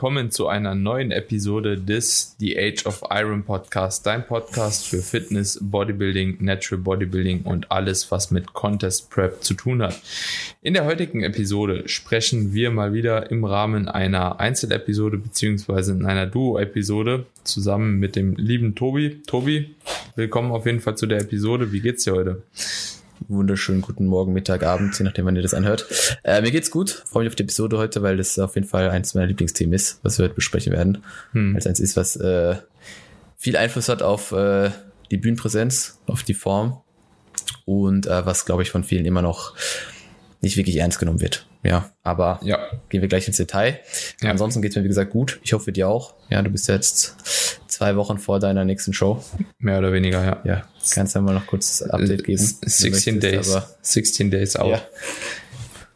[0.00, 5.58] Willkommen zu einer neuen Episode des The Age of Iron Podcast, dein Podcast für Fitness,
[5.60, 10.00] Bodybuilding, Natural Bodybuilding und alles, was mit Contest Prep zu tun hat.
[10.62, 16.24] In der heutigen Episode sprechen wir mal wieder im Rahmen einer Einzelepisode beziehungsweise in einer
[16.24, 19.20] Duo-Episode zusammen mit dem lieben Tobi.
[19.26, 19.74] Tobi,
[20.16, 21.72] willkommen auf jeden Fall zu der Episode.
[21.72, 22.42] Wie geht's dir heute?
[23.28, 25.86] Wunderschönen guten Morgen, Mittag, Abend, je nachdem, wann ihr das anhört.
[26.24, 27.04] Äh, mir geht's gut.
[27.06, 30.00] Freue mich auf die Episode heute, weil das auf jeden Fall eins meiner Lieblingsthemen ist,
[30.02, 30.98] was wir heute besprechen werden.
[31.32, 31.54] Hm.
[31.54, 32.56] Als eins ist, was äh,
[33.36, 34.70] viel Einfluss hat auf äh,
[35.10, 36.80] die Bühnenpräsenz, auf die Form
[37.64, 39.54] und äh, was, glaube ich, von vielen immer noch
[40.40, 41.46] nicht wirklich ernst genommen wird.
[41.62, 42.58] Ja, aber ja.
[42.88, 43.80] gehen wir gleich ins Detail.
[44.22, 44.30] Ja.
[44.30, 45.40] Ansonsten geht's mir, wie gesagt, gut.
[45.42, 46.14] Ich hoffe dir auch.
[46.30, 47.16] Ja, du bist jetzt
[47.68, 49.22] zwei Wochen vor deiner nächsten Show.
[49.58, 50.40] Mehr oder weniger, ja.
[50.44, 52.42] Ja, kannst du mal noch kurz das Update geben.
[52.62, 53.58] 16 Days.
[53.82, 54.70] 16 Days auch.
[54.70, 54.82] Ja.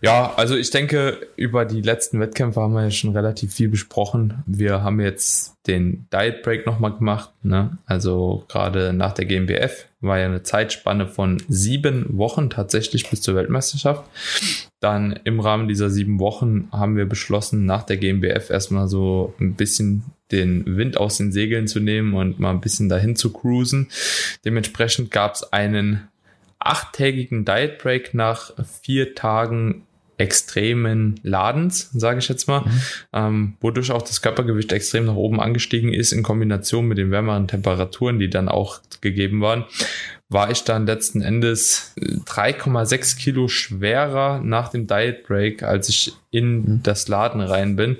[0.04, 4.42] Ja, also ich denke, über die letzten Wettkämpfe haben wir ja schon relativ viel besprochen.
[4.44, 7.30] Wir haben jetzt den Diet Break nochmal gemacht.
[7.42, 7.78] Ne?
[7.86, 13.34] Also gerade nach der GmbF war ja eine Zeitspanne von sieben Wochen tatsächlich bis zur
[13.34, 14.04] Weltmeisterschaft.
[14.78, 19.54] Dann im Rahmen dieser sieben Wochen haben wir beschlossen, nach der GmbF erstmal so ein
[19.54, 23.88] bisschen den Wind aus den Segeln zu nehmen und mal ein bisschen dahin zu cruisen.
[24.44, 26.08] Dementsprechend gab es einen
[26.58, 28.52] achttägigen Diet Break nach
[28.82, 29.86] vier Tagen
[30.16, 32.80] extremen Ladens, sage ich jetzt mal, mhm.
[33.12, 37.48] ähm, wodurch auch das Körpergewicht extrem nach oben angestiegen ist in Kombination mit den wärmeren
[37.48, 39.64] Temperaturen, die dann auch gegeben waren
[40.30, 46.56] war ich dann letzten Endes 3,6 Kilo schwerer nach dem Diet Break, als ich in
[46.56, 46.80] mhm.
[46.82, 47.98] das Laden rein bin,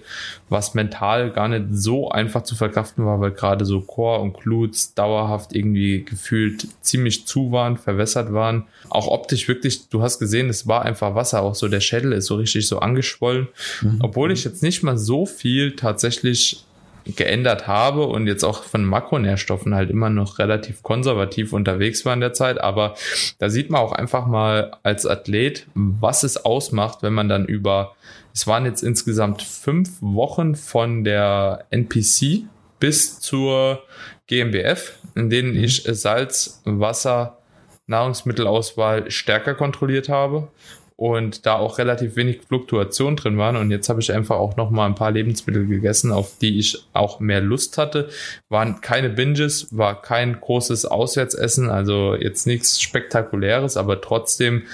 [0.49, 4.95] was mental gar nicht so einfach zu verkraften war, weil gerade so Core und Glutes
[4.95, 8.65] dauerhaft irgendwie gefühlt ziemlich zu waren, verwässert waren.
[8.89, 12.27] Auch optisch wirklich, du hast gesehen, es war einfach Wasser, auch so der Schädel ist
[12.27, 13.49] so richtig so angeschwollen,
[13.83, 13.99] mhm.
[14.01, 16.65] obwohl ich jetzt nicht mal so viel tatsächlich
[17.05, 22.21] geändert habe und jetzt auch von Makronährstoffen halt immer noch relativ konservativ unterwegs war in
[22.21, 22.61] der Zeit.
[22.61, 22.95] Aber
[23.39, 27.95] da sieht man auch einfach mal als Athlet, was es ausmacht, wenn man dann über,
[28.33, 32.45] es waren jetzt insgesamt fünf Wochen von der NPC
[32.81, 33.83] bis zur
[34.27, 35.65] GmbF, in denen mhm.
[35.65, 37.39] ich Salz, Wasser,
[37.87, 40.49] Nahrungsmittelauswahl stärker kontrolliert habe
[40.97, 43.57] und da auch relativ wenig Fluktuation drin waren.
[43.57, 46.85] Und jetzt habe ich einfach auch noch mal ein paar Lebensmittel gegessen, auf die ich
[46.93, 48.09] auch mehr Lust hatte.
[48.49, 54.65] Waren keine Binges, war kein großes Auswärtsessen, also jetzt nichts Spektakuläres, aber trotzdem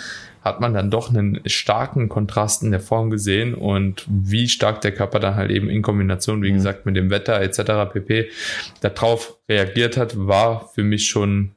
[0.42, 4.92] hat man dann doch einen starken Kontrast in der Form gesehen und wie stark der
[4.92, 6.54] Körper dann halt eben in Kombination, wie mhm.
[6.54, 7.92] gesagt, mit dem Wetter etc.
[7.92, 8.31] pp.
[8.81, 11.52] darauf reagiert hat, war für mich schon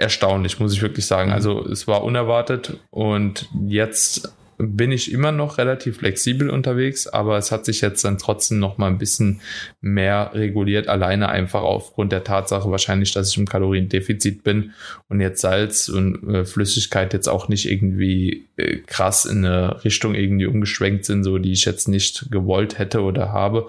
[0.00, 1.28] erstaunlich, muss ich wirklich sagen.
[1.28, 1.34] Mhm.
[1.34, 7.50] Also es war unerwartet und jetzt bin ich immer noch relativ flexibel unterwegs, aber es
[7.50, 9.40] hat sich jetzt dann trotzdem noch mal ein bisschen
[9.80, 14.72] mehr reguliert, alleine einfach aufgrund der Tatsache wahrscheinlich, dass ich im Kaloriendefizit bin
[15.08, 20.14] und jetzt Salz und äh, Flüssigkeit jetzt auch nicht irgendwie äh, krass in eine Richtung
[20.14, 23.68] irgendwie umgeschwenkt sind, so die ich jetzt nicht gewollt hätte oder habe.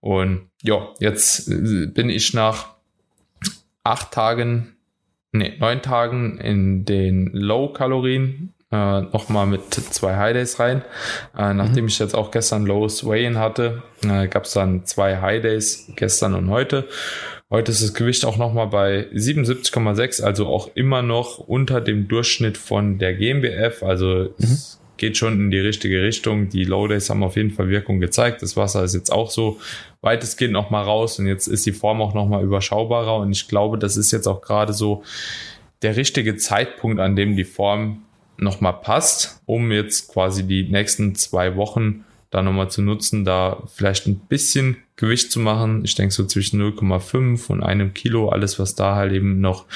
[0.00, 2.74] Und ja, jetzt äh, bin ich nach
[3.82, 4.74] acht Tagen
[5.32, 10.82] nee, neun Tagen in den Low-Kalorien äh, nochmal mit zwei High Days rein.
[11.36, 11.88] Äh, nachdem mhm.
[11.88, 16.34] ich jetzt auch gestern Lows Weigh-In hatte, äh, gab es dann zwei High Days gestern
[16.34, 16.88] und heute.
[17.50, 22.58] Heute ist das Gewicht auch nochmal bei 77,6, also auch immer noch unter dem Durchschnitt
[22.58, 23.82] von der GmbF.
[23.82, 24.58] Also mhm
[24.98, 26.48] geht schon in die richtige Richtung.
[26.48, 28.42] Die Low Days haben auf jeden Fall Wirkung gezeigt.
[28.42, 29.58] Das Wasser ist jetzt auch so
[30.00, 33.48] weitestgehend noch mal raus und jetzt ist die Form auch noch mal überschaubarer und ich
[33.48, 35.02] glaube, das ist jetzt auch gerade so
[35.82, 38.02] der richtige Zeitpunkt, an dem die Form
[38.36, 43.62] noch mal passt, um jetzt quasi die nächsten zwei Wochen da nochmal zu nutzen, da
[43.74, 45.84] vielleicht ein bisschen Gewicht zu machen.
[45.84, 49.66] Ich denke so zwischen 0,5 und einem Kilo, alles was da halt eben noch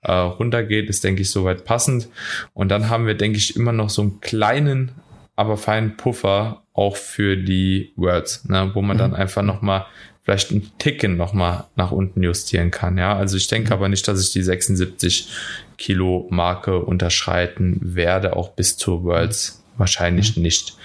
[0.00, 2.08] äh, runtergeht, ist denke ich soweit passend.
[2.54, 4.92] Und dann haben wir denke ich immer noch so einen kleinen,
[5.36, 9.00] aber feinen Puffer auch für die Words, ne, wo man mhm.
[9.00, 9.86] dann einfach nochmal
[10.22, 12.96] vielleicht ein Ticken nochmal nach unten justieren kann.
[12.96, 13.72] Ja, also ich denke mhm.
[13.74, 15.28] aber nicht, dass ich die 76
[15.76, 19.62] Kilo Marke unterschreiten werde, auch bis zur Worlds.
[19.76, 20.42] Wahrscheinlich mhm.
[20.42, 20.76] nicht.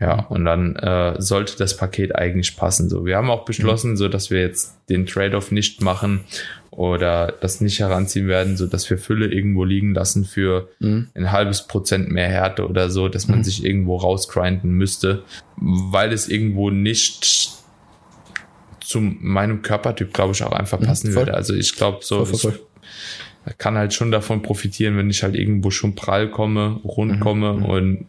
[0.00, 2.88] Ja, und dann äh, sollte das Paket eigentlich passen.
[2.88, 3.96] So, wir haben auch beschlossen, mhm.
[3.96, 6.24] so dass wir jetzt den Trade-off nicht machen
[6.72, 11.08] oder das nicht heranziehen werden, so dass wir Fülle irgendwo liegen lassen für mhm.
[11.14, 13.44] ein halbes Prozent mehr Härte oder so, dass man mhm.
[13.44, 15.22] sich irgendwo rausgrinden müsste,
[15.56, 17.52] weil es irgendwo nicht
[18.80, 20.86] zu meinem Körpertyp, glaube ich, auch einfach mhm.
[20.86, 21.34] passen würde.
[21.34, 22.60] Also ich glaube so, voll, voll, voll.
[23.50, 27.20] ich kann halt schon davon profitieren, wenn ich halt irgendwo schon prall komme, rund mhm.
[27.20, 27.64] komme mhm.
[27.64, 28.06] und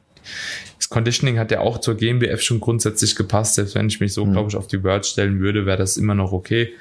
[0.94, 3.56] Conditioning hat ja auch zur GmbF schon grundsätzlich gepasst.
[3.56, 4.34] Selbst wenn ich mich so, mhm.
[4.34, 6.72] glaube ich, auf die World stellen würde, wäre das immer noch okay.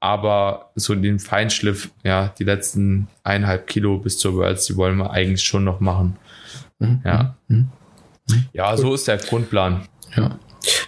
[0.00, 5.12] Aber so den Feinschliff, ja, die letzten eineinhalb Kilo bis zur Worlds, die wollen wir
[5.12, 6.18] eigentlich schon noch machen.
[6.78, 7.00] Mhm.
[7.06, 7.36] Ja.
[7.48, 7.70] Mhm.
[8.28, 8.44] mhm.
[8.52, 9.88] Ja, so ist der Grundplan.
[10.14, 10.38] Ja.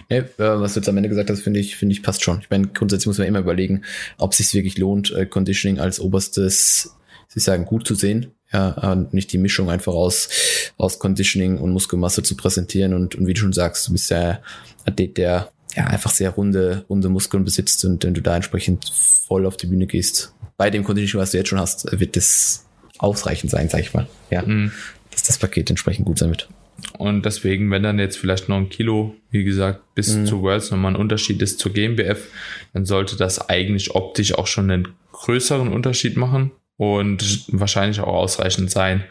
[0.09, 2.41] Nee, äh, was du jetzt am Ende gesagt hast, finde ich, finde ich passt schon.
[2.41, 3.85] Ich meine, grundsätzlich muss man immer überlegen,
[4.19, 6.95] ob es sich wirklich lohnt, äh, Conditioning als oberstes,
[7.27, 8.36] sie sagen, gut zu sehen.
[8.53, 10.29] Ja, und nicht die Mischung einfach aus,
[10.77, 12.93] aus Conditioning und Muskelmasse zu präsentieren.
[12.93, 14.39] Und, und wie du schon sagst, du bist ja
[14.85, 18.89] Athlet, der ja einfach sehr runde, runde Muskeln besitzt und wenn du da entsprechend
[19.27, 22.65] voll auf die Bühne gehst, bei dem Conditioning, was du jetzt schon hast, wird das
[22.97, 24.07] ausreichend sein, sag ich mal.
[24.31, 24.71] Ja, mhm.
[25.11, 26.49] dass das Paket entsprechend gut sein wird.
[26.97, 30.25] Und deswegen, wenn dann jetzt vielleicht noch ein Kilo, wie gesagt, bis mhm.
[30.25, 32.27] zu Worlds nochmal ein Unterschied ist zur GmbF,
[32.73, 38.71] dann sollte das eigentlich optisch auch schon einen größeren Unterschied machen und wahrscheinlich auch ausreichend
[38.71, 39.03] sein.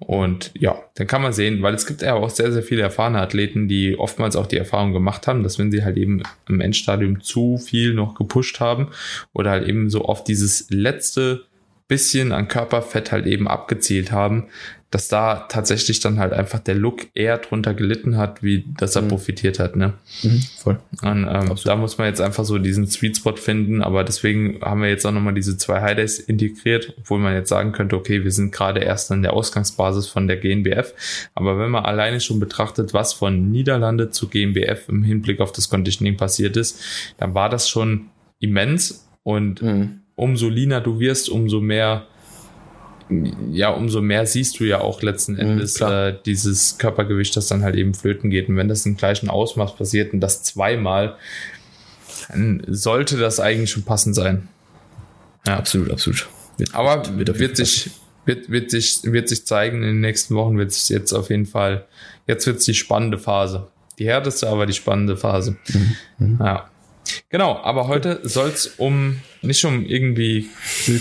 [0.00, 3.20] Und ja, dann kann man sehen, weil es gibt ja auch sehr, sehr viele erfahrene
[3.20, 7.22] Athleten, die oftmals auch die Erfahrung gemacht haben, dass wenn sie halt eben im Endstadium
[7.22, 8.88] zu viel noch gepusht haben
[9.32, 11.44] oder halt eben so auf dieses letzte
[11.88, 14.48] bisschen an Körperfett halt eben abgezielt haben,
[14.94, 19.02] dass da tatsächlich dann halt einfach der Look eher drunter gelitten hat, wie dass er
[19.02, 19.08] mhm.
[19.08, 19.74] profitiert hat.
[19.74, 19.94] Ne?
[20.22, 20.78] Mhm, voll.
[21.02, 24.82] Und, ähm, da muss man jetzt einfach so diesen Sweet Spot finden, aber deswegen haben
[24.82, 28.22] wir jetzt auch nochmal diese zwei High Days integriert, obwohl man jetzt sagen könnte, okay,
[28.22, 30.94] wir sind gerade erst an der Ausgangsbasis von der GNBF,
[31.34, 35.68] aber wenn man alleine schon betrachtet, was von Niederlande zu GNBF im Hinblick auf das
[35.68, 36.80] Conditioning passiert ist,
[37.16, 40.03] dann war das schon immens und mhm.
[40.16, 42.06] Umso leaner du wirst, umso mehr
[43.50, 47.48] ja, umso mehr siehst du ja auch letzten mhm, Endes mhm, äh, dieses Körpergewicht, das
[47.48, 48.48] dann halt eben flöten geht.
[48.48, 51.16] Und wenn das im gleichen Ausmaß passiert und das zweimal,
[52.28, 54.48] dann sollte das eigentlich schon passend sein.
[55.46, 56.26] Ja, absolut, absolut.
[56.56, 57.90] Wird, Aber wird, wird sich,
[58.24, 61.46] wird, wird, sich, wird sich zeigen, in den nächsten Wochen wird es jetzt auf jeden
[61.46, 61.86] Fall,
[62.26, 63.68] jetzt wird es die spannende Phase.
[63.98, 65.56] Die härteste, aber die spannende Phase.
[65.68, 65.96] Mhm.
[66.18, 66.38] mhm.
[66.40, 66.70] Ja.
[67.28, 70.48] Genau, aber heute soll es um nicht um irgendwie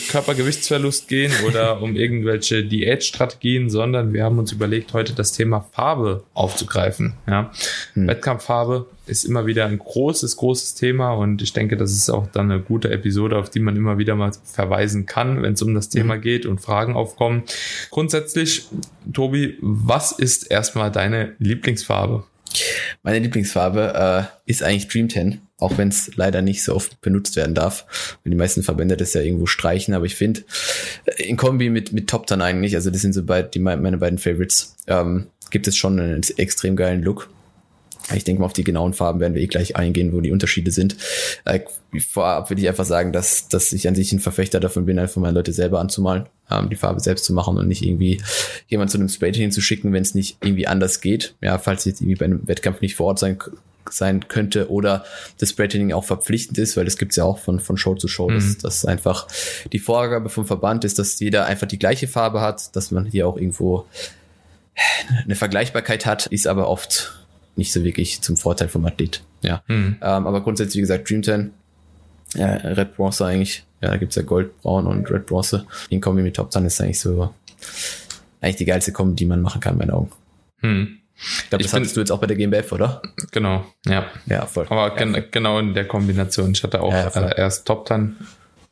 [0.09, 6.23] Körpergewichtsverlust gehen oder um irgendwelche Diätstrategien, sondern wir haben uns überlegt, heute das Thema Farbe
[6.33, 7.13] aufzugreifen.
[7.27, 7.51] Ja.
[7.94, 8.07] Hm.
[8.07, 12.51] Wettkampffarbe ist immer wieder ein großes, großes Thema und ich denke, das ist auch dann
[12.51, 15.89] eine gute Episode, auf die man immer wieder mal verweisen kann, wenn es um das
[15.89, 16.21] Thema hm.
[16.21, 17.44] geht und Fragen aufkommen.
[17.91, 18.67] Grundsätzlich,
[19.11, 22.23] Tobi, was ist erstmal deine Lieblingsfarbe?
[23.01, 27.35] Meine Lieblingsfarbe äh, ist eigentlich Dream 10 auch wenn es leider nicht so oft benutzt
[27.38, 28.18] werden darf.
[28.24, 30.41] Und die meisten Verbände das ja irgendwo streichen, aber ich finde,
[31.06, 33.97] äh, in Kombi mit, mit Top dann eigentlich, also das sind so beid, die, meine
[33.97, 37.30] beiden Favorites, ähm, gibt es schon einen extrem geilen Look.
[38.13, 40.71] Ich denke mal, auf die genauen Farben werden wir eh gleich eingehen, wo die Unterschiede
[40.71, 40.97] sind.
[41.45, 41.61] Äh,
[42.09, 45.21] vorab würde ich einfach sagen, dass, dass ich an sich ein Verfechter davon bin, einfach
[45.21, 48.21] mal Leute selber anzumalen, ähm, die Farbe selbst zu machen und nicht irgendwie
[48.67, 51.35] jemand zu einem Spray hinzuschicken, wenn es nicht irgendwie anders geht.
[51.41, 53.38] Ja, falls jetzt irgendwie bei einem Wettkampf nicht vor Ort sein
[53.89, 55.03] sein könnte oder
[55.39, 58.29] das Spraytraining auch verpflichtend ist, weil das gibt's ja auch von, von Show zu Show,
[58.29, 58.35] mhm.
[58.35, 59.27] dass, dass einfach
[59.71, 63.27] die Vorgabe vom Verband ist, dass jeder einfach die gleiche Farbe hat, dass man hier
[63.27, 63.85] auch irgendwo
[65.23, 67.23] eine Vergleichbarkeit hat, ist aber oft
[67.55, 69.23] nicht so wirklich zum Vorteil vom Athlet.
[69.41, 69.63] Ja.
[69.67, 69.97] Mhm.
[70.01, 71.51] Ähm, aber grundsätzlich, wie gesagt, Dream 10,
[72.36, 75.65] ja, Red Bronze eigentlich, ja, da gibt's ja Gold, Braun und Red Bronze.
[75.89, 77.33] In Kombi mit Top 10 ist eigentlich so
[78.41, 80.12] eigentlich die geilste Kombi, die man machen kann, in meinen Augen.
[80.62, 81.00] Mhm.
[81.15, 83.01] Ich glaube, das hattest du jetzt auch bei der GmbF, oder?
[83.31, 84.05] Genau, ja.
[84.25, 84.65] Ja, voll.
[84.69, 85.27] Aber ja, gen voll.
[85.31, 86.51] genau in der Kombination.
[86.51, 88.17] Ich hatte auch ja, äh, erst Top Ten,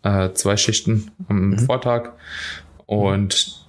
[0.03, 1.59] äh, zwei Schichten am mhm.
[1.59, 2.13] Vortag
[2.88, 3.63] und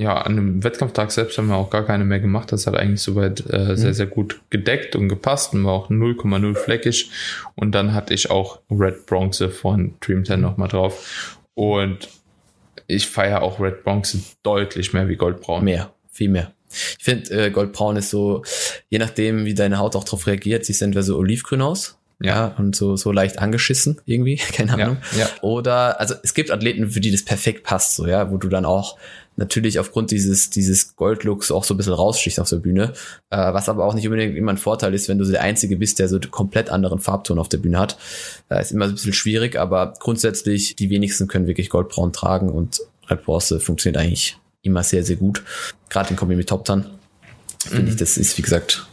[0.00, 2.52] ja, an dem Wettkampftag selbst haben wir auch gar keine mehr gemacht.
[2.52, 3.76] Das hat eigentlich soweit äh, mhm.
[3.76, 7.10] sehr, sehr gut gedeckt und gepasst und war auch 0,0 fleckig.
[7.56, 11.36] Und dann hatte ich auch Red Bronze von Dream 10 nochmal drauf.
[11.54, 12.08] Und
[12.86, 15.64] ich feiere auch Red Bronze deutlich mehr wie Goldbraun.
[15.64, 16.52] Mehr, viel mehr.
[16.70, 18.44] Ich finde, äh, Goldbraun ist so,
[18.90, 21.98] je nachdem, wie deine Haut auch darauf reagiert, sieht es entweder so olivgrün aus.
[22.20, 22.34] Ja.
[22.34, 24.98] ja, und so, so leicht angeschissen irgendwie, keine Ahnung.
[25.12, 25.28] Ja, ja.
[25.40, 28.64] Oder, also es gibt Athleten, für die das perfekt passt, so, ja, wo du dann
[28.64, 28.96] auch
[29.38, 32.92] natürlich aufgrund dieses, dieses Goldlooks auch so ein bisschen rausstichst auf der Bühne,
[33.30, 35.98] äh, was aber auch nicht unbedingt immer ein Vorteil ist, wenn du der Einzige bist,
[36.00, 37.96] der so einen komplett anderen Farbton auf der Bühne hat.
[38.50, 42.80] Äh, ist immer ein bisschen schwierig, aber grundsätzlich, die wenigsten können wirklich Goldbraun tragen und
[43.08, 45.42] Red Bronze funktioniert eigentlich immer sehr, sehr gut.
[45.88, 46.86] Gerade in Kombi mit Top Tan.
[47.64, 47.88] Finde mhm.
[47.88, 48.86] ich, das ist, wie gesagt,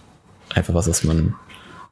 [0.54, 1.34] einfach was, was man,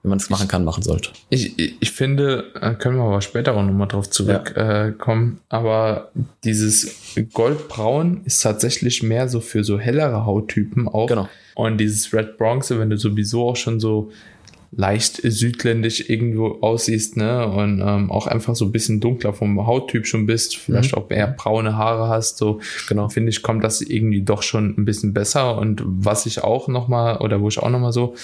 [0.04, 1.10] wenn man es machen kann, machen sollte.
[1.30, 5.58] Ich, ich, ich finde, können wir aber später auch nochmal drauf zurückkommen, ja.
[5.58, 6.12] äh, aber
[6.44, 11.08] dieses Goldbraun ist tatsächlich mehr so für so hellere Hauttypen auch.
[11.08, 11.30] Genau.
[11.56, 14.12] Und dieses Red Bronze, wenn du sowieso auch schon so
[14.76, 17.48] leicht südländisch irgendwo aussiehst, ne?
[17.48, 21.02] Und ähm, auch einfach so ein bisschen dunkler vom Hauttyp schon bist, vielleicht mhm.
[21.02, 24.86] auch eher braune Haare hast, so genau, finde ich, kommt das irgendwie doch schon ein
[24.86, 25.58] bisschen besser.
[25.58, 28.16] Und was ich auch nochmal, oder wo ich auch nochmal so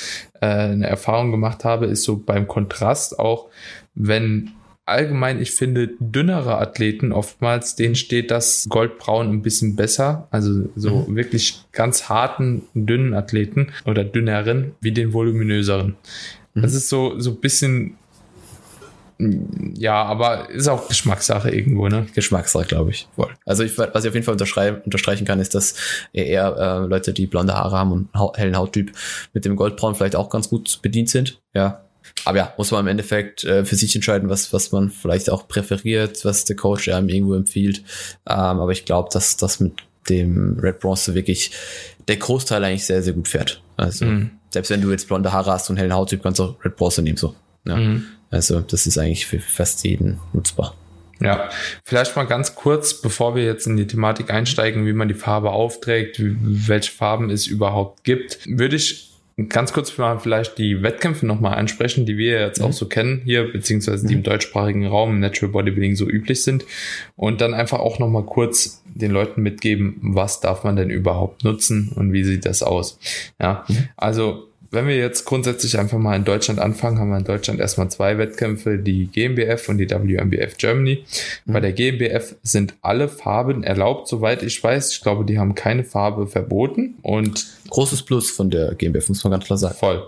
[0.41, 3.47] äh, eine Erfahrung gemacht habe, ist so beim Kontrast auch,
[3.95, 4.51] wenn
[4.89, 10.27] allgemein, ich finde, dünnere Athleten oftmals, denen steht das Goldbraun ein bisschen besser.
[10.31, 11.15] Also so mhm.
[11.15, 15.95] wirklich ganz harten, dünnen Athleten oder dünneren wie den voluminöseren.
[16.59, 16.63] Mhm.
[16.63, 17.97] Das ist so, so ein bisschen,
[19.17, 22.07] ja, aber ist auch Geschmackssache irgendwo, ne?
[22.13, 23.07] Geschmackssache, glaube ich.
[23.15, 23.33] Voll.
[23.45, 24.35] Also ich, was ich auf jeden Fall
[24.85, 25.75] unterstreichen kann, ist, dass
[26.13, 28.93] eher äh, Leute, die blonde Haare haben und hellen Hauttyp
[29.33, 31.41] mit dem Goldbraun vielleicht auch ganz gut bedient sind.
[31.53, 31.81] Ja,
[32.25, 35.47] aber ja, muss man im Endeffekt äh, für sich entscheiden, was, was man vielleicht auch
[35.47, 37.83] präferiert, was der Coach einem irgendwo empfiehlt.
[38.27, 39.73] Ähm, aber ich glaube, dass das mit
[40.09, 41.51] dem Red Bronze wirklich
[42.07, 43.61] der Großteil eigentlich sehr, sehr gut fährt.
[43.77, 44.31] Also mhm.
[44.49, 47.01] Selbst wenn du jetzt blonde Haare hast und hellen Hauttyp, kannst du auch Red Bronze
[47.01, 47.17] nehmen.
[47.17, 47.35] So.
[47.65, 47.75] Ja.
[47.77, 48.05] Mhm.
[48.31, 50.75] Also das ist eigentlich für fast jeden nutzbar.
[51.21, 51.49] Ja,
[51.83, 55.51] vielleicht mal ganz kurz, bevor wir jetzt in die Thematik einsteigen, wie man die Farbe
[55.51, 59.08] aufträgt, welche Farben es überhaupt gibt, würde ich
[59.47, 62.65] Ganz kurz mal vielleicht die Wettkämpfe nochmal ansprechen, die wir jetzt mhm.
[62.65, 64.23] auch so kennen hier, beziehungsweise die im mhm.
[64.23, 66.65] deutschsprachigen Raum im Natural Bodybuilding so üblich sind.
[67.15, 71.91] Und dann einfach auch nochmal kurz den Leuten mitgeben, was darf man denn überhaupt nutzen
[71.95, 72.99] und wie sieht das aus.
[73.39, 73.87] Ja, mhm.
[73.95, 77.89] also wenn wir jetzt grundsätzlich einfach mal in Deutschland anfangen, haben wir in Deutschland erstmal
[77.89, 81.03] zwei Wettkämpfe, die GmbF und die WMBF Germany.
[81.45, 81.53] Mhm.
[81.53, 84.91] Bei der GmbF sind alle Farben erlaubt, soweit ich weiß.
[84.91, 89.31] Ich glaube, die haben keine Farbe verboten und großes Plus von der GmbF, muss man
[89.31, 89.75] ganz klar sagen.
[89.75, 90.07] Voll.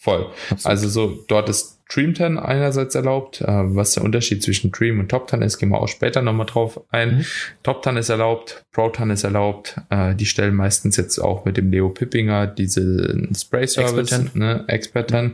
[0.00, 0.26] Voll.
[0.50, 0.66] Absolut.
[0.66, 3.40] Also so, dort ist Dream 10 einerseits erlaubt.
[3.40, 6.46] Äh, was der Unterschied zwischen Dream und Top 10 ist, gehen wir auch später nochmal
[6.46, 7.18] drauf ein.
[7.18, 7.24] Mhm.
[7.62, 9.80] Top 10 ist erlaubt, Pro 10 ist erlaubt.
[9.88, 14.40] Äh, die stellen meistens jetzt auch mit dem Leo Pippinger diese Spray Service, Expert 10.
[14.40, 15.32] Ne, Expert 10.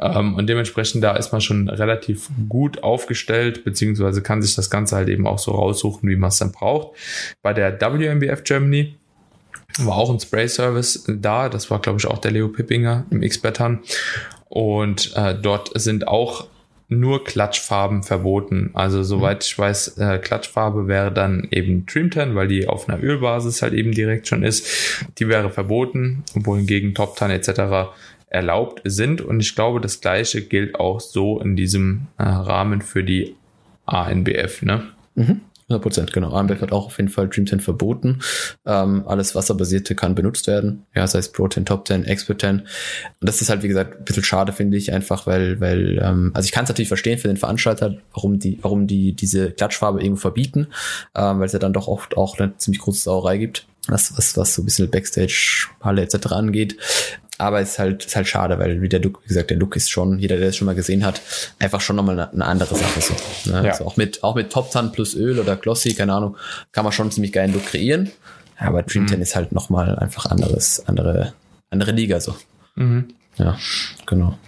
[0.00, 4.96] Ähm, und dementsprechend da ist man schon relativ gut aufgestellt, beziehungsweise kann sich das Ganze
[4.96, 6.98] halt eben auch so raussuchen, wie man es dann braucht.
[7.42, 8.96] Bei der WMBF Germany
[9.80, 11.48] war auch ein Spray-Service da.
[11.48, 13.80] Das war, glaube ich, auch der Leo Pippinger im X-Pattern.
[14.48, 16.46] Und äh, dort sind auch
[16.88, 18.70] nur Klatschfarben verboten.
[18.74, 19.42] Also soweit mhm.
[19.44, 23.92] ich weiß, äh, Klatschfarbe wäre dann eben Dreamtan, weil die auf einer Ölbasis halt eben
[23.92, 24.66] direkt schon ist.
[25.18, 27.92] Die wäre verboten, wohingegen Top Tan etc.
[28.28, 29.20] erlaubt sind.
[29.20, 33.34] Und ich glaube, das gleiche gilt auch so in diesem äh, Rahmen für die
[33.86, 34.62] ANBF.
[34.62, 34.82] Ne?
[35.14, 35.40] Mhm.
[35.68, 36.32] 100 Prozent, genau.
[36.32, 38.20] AMBF hat auch auf jeden Fall Dream 10 verboten.
[38.66, 40.84] Ähm, alles wasserbasierte kann benutzt werden.
[40.94, 42.60] Ja, sei es Pro 10, Top 10, Expert 10.
[42.60, 42.66] Und
[43.20, 46.46] das ist halt, wie gesagt, ein bisschen schade, finde ich, einfach, weil, weil, ähm, also
[46.46, 50.20] ich kann es natürlich verstehen für den Veranstalter, warum die, warum die diese Klatschfarbe irgendwo
[50.20, 50.68] verbieten,
[51.14, 54.36] ähm, weil es ja dann doch oft auch eine ziemlich große Sauerei gibt was, was,
[54.36, 56.32] was so ein bisschen Backstage, Halle etc.
[56.32, 56.76] angeht.
[57.38, 59.74] Aber es ist halt, ist halt schade, weil wie der Look, wie gesagt, der Look
[59.74, 61.20] ist schon, jeder, der es schon mal gesehen hat,
[61.58, 63.00] einfach schon nochmal eine, eine andere Sache.
[63.00, 63.14] So,
[63.50, 63.64] ne?
[63.64, 63.70] ja.
[63.72, 66.36] also auch mit, auch mit Top Tan plus Öl oder Glossy, keine Ahnung,
[66.72, 68.10] kann man schon einen ziemlich geilen Look kreieren.
[68.58, 69.20] Aber Dream mhm.
[69.20, 71.32] ist halt nochmal einfach anderes, andere,
[71.70, 72.36] andere Liga so.
[72.76, 73.08] Mhm.
[73.38, 73.58] Ja,
[74.06, 74.38] genau.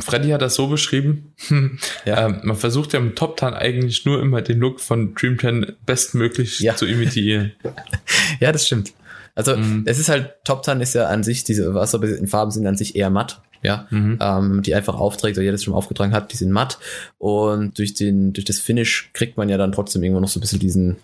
[0.00, 1.34] Freddy hat das so beschrieben,
[2.04, 2.26] ja.
[2.26, 5.72] ähm, man versucht ja im Top Tan eigentlich nur immer den Look von Dream 10
[5.84, 6.76] bestmöglich ja.
[6.76, 7.52] zu imitieren.
[8.40, 8.92] ja, das stimmt.
[9.34, 9.84] Also mhm.
[9.86, 12.96] es ist halt, Top Tan ist ja an sich, diese wasserbasierten Farben sind an sich
[12.96, 14.18] eher matt, ja, mhm.
[14.20, 16.78] ähm, die einfach aufträgt, oder jeder das schon aufgetragen hat, die sind matt
[17.18, 20.42] und durch den, durch das Finish kriegt man ja dann trotzdem irgendwo noch so ein
[20.42, 20.96] bisschen diesen,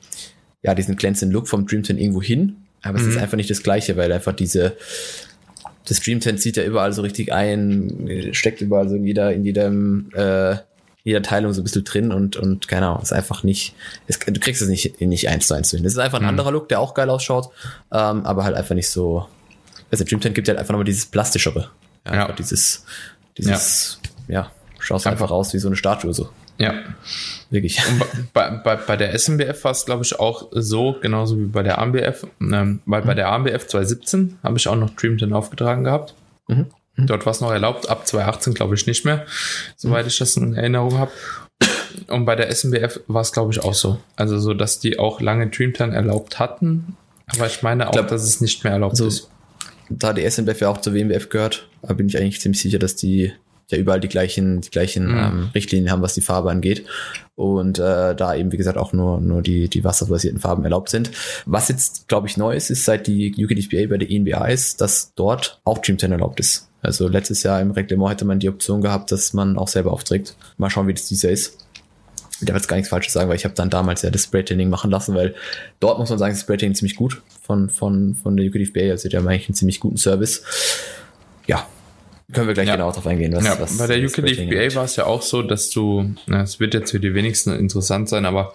[0.62, 3.04] ja, diesen glänzenden Look vom Dream 10 irgendwo hin, aber mhm.
[3.04, 3.22] es ist mhm.
[3.22, 4.76] einfach nicht das gleiche, weil einfach diese,
[5.86, 9.44] das Dream 10 zieht ja überall so richtig ein, steckt überall so in jeder, in
[9.44, 10.56] jedem, äh,
[11.06, 13.76] jeder Teilung so ein bisschen drin und, und keine Ahnung, ist einfach nicht,
[14.08, 15.84] es, du kriegst es nicht, nicht eins zu eins hin.
[15.84, 16.30] Das ist einfach ein mhm.
[16.30, 17.50] anderer Look, der auch geil ausschaut,
[17.92, 19.28] ähm, aber halt einfach nicht so,
[19.92, 21.70] also Dream 10 gibt halt einfach nochmal dieses plastischere.
[22.04, 22.32] Ja, ja.
[22.32, 22.84] dieses,
[23.38, 26.28] dieses, ja, ja schaust einfach aus wie so eine Statue so.
[26.58, 26.74] Ja.
[27.50, 27.80] Wirklich.
[27.88, 31.62] Und bei, bei, bei der SMBF war es, glaube ich, auch so, genauso wie bei
[31.62, 33.06] der AMBF, ähm, weil mhm.
[33.06, 36.14] bei der AMBF 2017 habe ich auch noch Dream 10 aufgetragen gehabt.
[36.48, 36.66] Mhm.
[36.96, 37.06] Mhm.
[37.06, 39.26] Dort war es noch erlaubt, ab 2018 glaube ich nicht mehr,
[39.76, 40.08] soweit mhm.
[40.08, 41.12] ich das in Erinnerung habe.
[42.08, 43.98] Und bei der SMBF war es, glaube ich, auch so.
[44.16, 46.96] Also so, dass die auch lange Dreamtime erlaubt hatten.
[47.26, 49.30] Aber ich meine auch, glaub, dass es nicht mehr erlaubt also, ist.
[49.88, 53.32] Da die SMBF ja auch zur WMBF gehört, bin ich eigentlich ziemlich sicher, dass die
[53.70, 55.18] ja überall die gleichen, die gleichen mhm.
[55.18, 56.84] ähm, Richtlinien haben, was die Farbe angeht.
[57.34, 61.10] Und äh, da eben, wie gesagt, auch nur, nur die, die wasserbasierten Farben erlaubt sind.
[61.44, 65.12] Was jetzt, glaube ich, neu ist, ist seit die UKDPA bei der ENBA ist, dass
[65.14, 66.68] dort auch Dream 10 erlaubt ist.
[66.80, 70.36] Also letztes Jahr im Reglement hätte man die Option gehabt, dass man auch selber aufträgt.
[70.56, 71.58] Mal schauen, wie das dieses Jahr ist.
[72.40, 74.68] Ich darf jetzt gar nichts Falsches sagen, weil ich habe dann damals ja das Spray-Training
[74.68, 75.34] machen lassen, weil
[75.80, 78.90] dort muss man sagen, das Spray-Training ziemlich gut von, von, von der UKDFBA.
[78.90, 80.42] Also die haben eigentlich einen ziemlich guten Service.
[81.46, 81.66] Ja,
[82.32, 82.74] Können wir gleich Ja.
[82.76, 83.32] genau darauf eingehen.
[83.34, 84.74] Was, Ja, was bei der das UK League Rating BA angeht.
[84.76, 88.24] war es ja auch so, dass du, es wird jetzt für die wenigsten interessant sein,
[88.26, 88.54] aber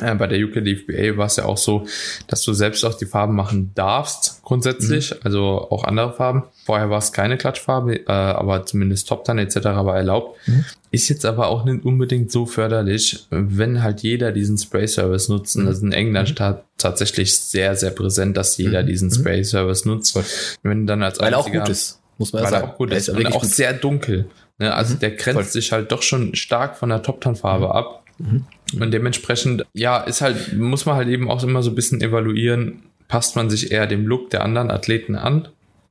[0.00, 1.86] äh, bei der UK League BA war es ja auch so,
[2.26, 5.16] dass du selbst auch die Farben machen darfst, grundsätzlich, Mhm.
[5.22, 6.44] also auch andere Farben.
[6.64, 9.56] Vorher war es keine Klatschfarbe, äh, aber zumindest Top Tan etc.
[9.84, 10.36] war erlaubt.
[10.48, 10.64] Mhm.
[10.90, 15.56] Ist jetzt aber auch nicht unbedingt so förderlich, wenn halt jeder diesen Spray-Service nutzt.
[15.56, 18.86] Und das ist in England ta- tatsächlich sehr, sehr präsent, dass jeder Mhm.
[18.86, 19.14] diesen Mhm.
[19.14, 20.18] Spray-Service nutzt.
[20.62, 22.68] Wenn du dann als Weil auch gut ist, muss man ja sagen.
[22.70, 23.08] auch gut Er ist.
[23.08, 24.26] ja Und wirklich auch sehr dunkel.
[24.58, 24.72] Ne?
[24.74, 25.44] Also Mhm, der grenzt voll.
[25.44, 28.04] sich halt doch schon stark von der Top-Tan-Farbe ab.
[28.18, 28.44] Mhm.
[28.80, 32.82] Und dementsprechend, ja, ist halt, muss man halt eben auch immer so ein bisschen evaluieren,
[33.08, 35.48] passt man sich eher dem Look der anderen Athleten an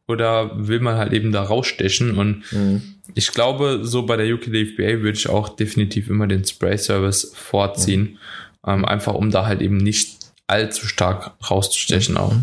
[0.08, 2.18] oder will man halt eben da rausstechen?
[2.18, 2.82] Und Mhm.
[3.16, 8.18] ich glaube, so bei der UK FBA würde ich auch definitiv immer den Spray-Service vorziehen.
[8.66, 12.34] Ähm, einfach um da halt eben nicht allzu stark rauszustechen auch.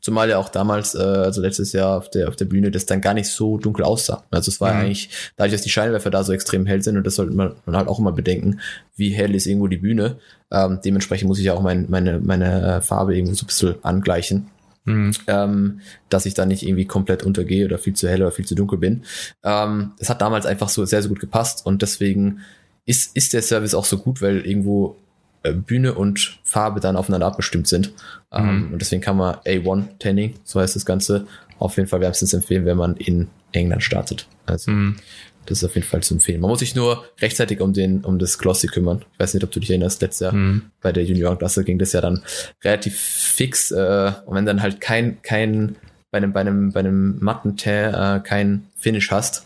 [0.00, 3.00] Zumal ja auch damals, äh, also letztes Jahr auf der, auf der Bühne, das dann
[3.00, 4.24] gar nicht so dunkel aussah.
[4.30, 4.80] Also es war Mhm.
[4.80, 7.76] eigentlich, dadurch, dass die Scheinwerfer da so extrem hell sind, und das sollte man, man
[7.76, 8.60] halt auch immer bedenken,
[8.94, 10.18] wie hell ist irgendwo die Bühne.
[10.52, 13.74] Ähm, dementsprechend muss ich ja auch mein, meine, meine äh, Farbe irgendwo so ein bisschen
[13.84, 14.48] angleichen.
[14.88, 15.10] Mhm.
[15.26, 15.80] ähm,
[16.10, 18.78] dass ich da nicht irgendwie komplett untergehe oder viel zu hell oder viel zu dunkel
[18.78, 19.02] bin.
[19.42, 22.38] Ähm, es hat damals einfach so sehr, sehr gut gepasst und deswegen
[22.84, 24.94] ist, ist der Service auch so gut, weil irgendwo
[25.52, 27.92] Bühne und Farbe dann aufeinander abgestimmt sind.
[28.32, 28.72] Ähm, Mhm.
[28.72, 31.26] und deswegen kann man A1 Tanning, so heißt das Ganze,
[31.58, 34.26] auf jeden Fall wärmstens empfehlen, wenn man in England startet.
[34.44, 34.96] Also Mhm.
[35.46, 36.40] das ist auf jeden Fall zu empfehlen.
[36.40, 39.04] Man muss sich nur rechtzeitig um den, um das Glossy kümmern.
[39.14, 40.62] Ich weiß nicht, ob du dich erinnerst, letztes Jahr Mhm.
[40.82, 42.22] bei der Juniorenklasse ging das ja dann
[42.64, 43.70] relativ fix.
[43.70, 45.76] Äh, und wenn dann halt kein, kein,
[46.10, 49.44] bei einem, bei einem, bei einem matten Teint, äh, kein Finish hast,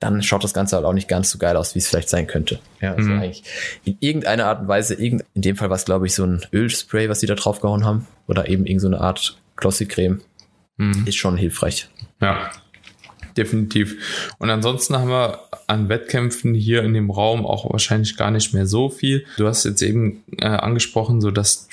[0.00, 2.26] dann schaut das Ganze halt auch nicht ganz so geil aus, wie es vielleicht sein
[2.26, 2.58] könnte.
[2.80, 3.20] Ja, also Mhm.
[3.20, 3.42] eigentlich
[3.84, 6.44] in irgendeiner Art und Weise, irgend, in dem Fall war es, glaube ich, so ein
[6.52, 8.06] Ölspray, was die da drauf gehauen haben.
[8.26, 10.22] Oder eben irgend so eine Art Glossy-Creme.
[10.78, 11.04] Mhm.
[11.06, 11.88] Ist schon hilfreich.
[12.20, 12.50] Ja,
[13.40, 14.32] definitiv.
[14.38, 18.66] Und ansonsten haben wir an Wettkämpfen hier in dem Raum auch wahrscheinlich gar nicht mehr
[18.66, 19.24] so viel.
[19.36, 21.68] Du hast jetzt eben äh, angesprochen, so dass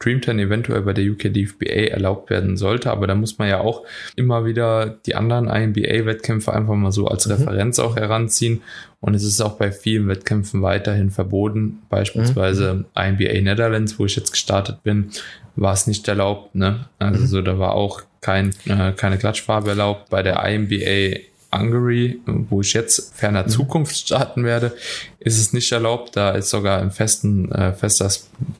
[0.00, 3.82] Dreamtime eventuell bei der UK DFBA erlaubt werden sollte, aber da muss man ja auch
[4.16, 7.32] immer wieder die anderen INBA-Wettkämpfe einfach mal so als Mhm.
[7.32, 8.62] Referenz auch heranziehen.
[9.00, 11.78] Und es ist auch bei vielen Wettkämpfen weiterhin verboten.
[11.88, 15.10] Beispielsweise INBA Netherlands, wo ich jetzt gestartet bin,
[15.56, 16.54] war es nicht erlaubt.
[16.54, 16.86] Ne?
[16.98, 17.26] Also Mhm.
[17.26, 20.08] so, da war auch kein, äh, keine Klatschfarbe erlaubt.
[20.08, 21.18] Bei der INBA
[21.54, 24.72] Hungary, wo ich jetzt ferner Zukunft starten werde,
[25.20, 26.16] ist es nicht erlaubt.
[26.16, 28.10] Da ist sogar im festen, äh, fester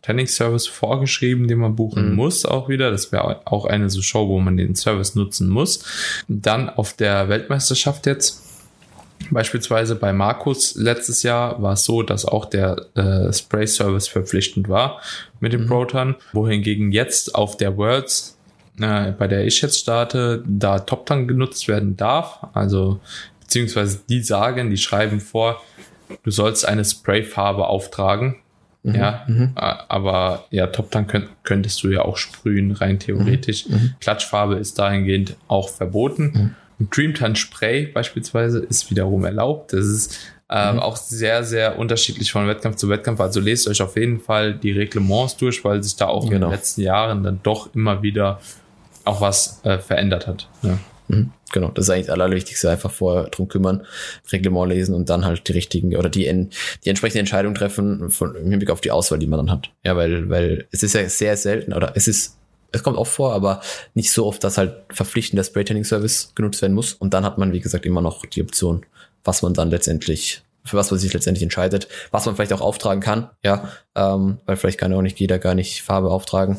[0.03, 2.17] Tanning Service vorgeschrieben, den man buchen Mhm.
[2.17, 2.91] muss auch wieder.
[2.91, 5.83] Das wäre auch eine so Show, wo man den Service nutzen muss.
[6.29, 8.43] Dann auf der Weltmeisterschaft jetzt
[9.31, 15.01] Beispielsweise bei Markus letztes Jahr war es so, dass auch der äh, Spray-Service verpflichtend war
[15.39, 15.67] mit dem Mhm.
[15.69, 18.37] Proton, wohingegen jetzt auf der Worlds,
[18.81, 22.47] äh, bei der ich jetzt starte, da Top Tank genutzt werden darf.
[22.55, 23.01] Also
[23.41, 25.61] beziehungsweise die sagen, die schreiben vor,
[26.23, 28.37] du sollst eine Sprayfarbe auftragen.
[28.85, 28.95] Mhm.
[28.95, 29.53] Ja, Mhm.
[29.55, 33.69] a- aber ja, Top Tank könnt, könntest du ja auch sprühen, rein theoretisch.
[33.69, 33.95] Mhm.
[34.01, 36.25] Klatschfarbe ist dahingehend auch verboten.
[36.35, 36.55] Mhm.
[36.81, 39.73] Ein Dreamtan Spray beispielsweise ist wiederum erlaubt.
[39.73, 40.19] Das ist
[40.55, 40.81] ähm, Mhm.
[40.81, 43.21] auch sehr, sehr unterschiedlich von Wettkampf zu Wettkampf.
[43.21, 46.49] Also lest euch auf jeden Fall die Reglements durch, weil sich da auch in Genau.
[46.49, 48.39] den letzten Jahren dann doch immer wieder
[49.05, 50.49] auch was äh, verändert hat.
[50.63, 50.79] Ja.
[51.09, 53.85] Mhm, Genau, das ist eigentlich das Allerwichtigste, einfach vorher drum kümmern,
[54.33, 56.49] Reglement lesen und dann halt die richtigen oder die, en-
[56.85, 59.71] die entsprechende Entscheidung treffen von, im Hinblick auf die Auswahl, die man dann hat.
[59.85, 62.39] Ja, weil, weil es ist ja sehr selten oder es ist,
[62.71, 63.61] es kommt oft vor, aber
[63.93, 66.95] nicht so oft, dass halt verpflichtend der Spray-Tanning-Service genutzt werden muss.
[66.95, 68.87] Und dann hat man, wie gesagt, immer noch die Option,
[69.25, 73.03] was man dann letztendlich, für was man sich letztendlich entscheidet, was man vielleicht auch auftragen
[73.03, 76.57] kann, ja, ähm, weil vielleicht kann ja auch nicht jeder gar nicht Farbe auftragen.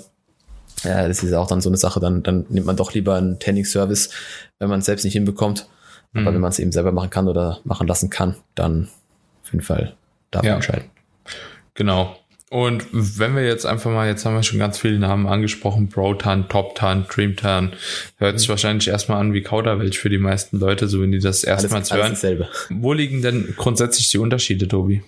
[0.84, 3.40] Ja, das ist auch dann so eine Sache, dann, dann nimmt man doch lieber einen
[3.40, 4.10] Tanning-Service,
[4.60, 5.68] wenn man es selbst nicht hinbekommt.
[6.14, 6.36] Aber Mhm.
[6.36, 8.90] wenn man es eben selber machen kann oder machen lassen kann, dann
[9.44, 9.96] auf jeden Fall
[10.32, 10.56] dafür Ja.
[10.56, 10.86] entscheiden.
[11.74, 12.16] Genau.
[12.50, 16.48] Und wenn wir jetzt einfach mal, jetzt haben wir schon ganz viele Namen angesprochen, Proton,
[16.50, 17.74] Top-Tan, Dream-Tan,
[18.18, 18.38] hört Mhm.
[18.38, 21.92] sich wahrscheinlich erstmal an wie Kauderwelsch für die meisten Leute, so wenn die das erstmals
[21.92, 22.12] hören.
[22.12, 22.48] dasselbe.
[22.70, 25.02] Wo liegen denn grundsätzlich die Unterschiede, Tobi?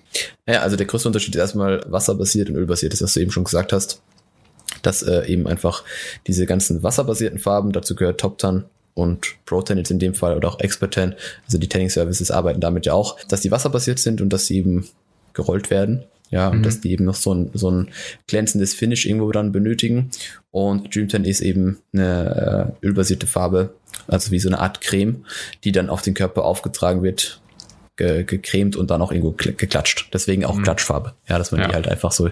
[0.47, 3.43] Ja, also der größte Unterschied ist erstmal wasserbasiert und ölbasiert, das was du eben schon
[3.43, 4.01] gesagt hast.
[4.85, 5.83] Dass äh, eben einfach
[6.27, 10.47] diese ganzen wasserbasierten Farben, dazu gehört Top Tan und Protan jetzt in dem Fall oder
[10.47, 14.21] auch Expert Tan, also die Tanning Services arbeiten damit ja auch, dass die wasserbasiert sind
[14.21, 14.87] und dass sie eben
[15.33, 16.03] gerollt werden.
[16.31, 16.63] Ja, und Mhm.
[16.63, 17.89] dass die eben noch so ein, so ein
[18.27, 20.09] glänzendes Finish irgendwo dann benötigen.
[20.49, 23.75] Und Dream Tan ist eben eine äh, ölbasierte Farbe,
[24.07, 25.23] also wie so eine Art Creme,
[25.63, 27.41] die dann auf den Körper aufgetragen wird
[27.97, 30.09] ge gecremt und dann auch irgendwo geklatscht.
[30.13, 30.63] Deswegen auch mhm.
[30.63, 31.13] Klatschfarbe.
[31.27, 31.67] Ja, dass man ja.
[31.67, 32.29] die halt einfach so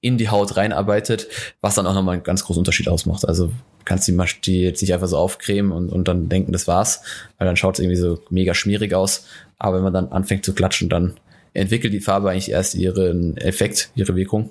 [0.00, 1.28] in die Haut reinarbeitet,
[1.60, 3.26] was dann auch nochmal einen ganz großen Unterschied ausmacht.
[3.26, 3.52] Also
[3.84, 7.02] kannst die, die jetzt nicht einfach so aufcremen und, und dann denken, das war's,
[7.38, 9.26] weil dann schaut es irgendwie so mega schmierig aus.
[9.58, 11.14] Aber wenn man dann anfängt zu klatschen, dann
[11.52, 14.50] entwickelt die Farbe eigentlich erst ihren Effekt, ihre Wirkung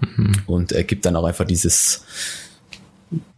[0.00, 0.34] mhm.
[0.46, 2.04] und äh, gibt dann auch einfach dieses,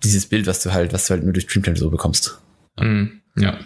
[0.04, 2.38] dieses Bild, was du halt, was du halt nur durch Dreamtime so bekommst.
[2.78, 3.20] Mhm.
[3.36, 3.58] Ja.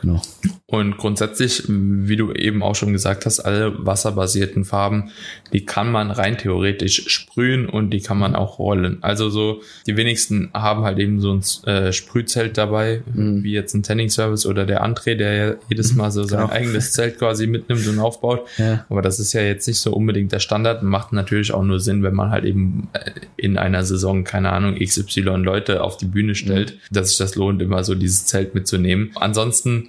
[0.00, 0.22] Genau.
[0.66, 5.10] Und grundsätzlich, wie du eben auch schon gesagt hast, alle wasserbasierten Farben,
[5.52, 8.98] die kann man rein theoretisch sprühen und die kann man auch rollen.
[9.00, 13.42] Also so, die wenigsten haben halt eben so ein äh, Sprühzelt dabei, mhm.
[13.42, 16.52] wie jetzt ein Tanning Service oder der André, der ja jedes Mal so sein genau.
[16.52, 18.46] eigenes Zelt quasi mitnimmt und aufbaut.
[18.58, 18.84] Ja.
[18.90, 21.80] Aber das ist ja jetzt nicht so unbedingt der Standard und macht natürlich auch nur
[21.80, 26.06] Sinn, wenn man halt eben äh, in einer Saison, keine Ahnung, XY Leute auf die
[26.06, 26.94] Bühne stellt, mhm.
[26.94, 29.12] dass sich das lohnt, immer so dieses Zelt mitzunehmen.
[29.14, 29.87] Ansonsten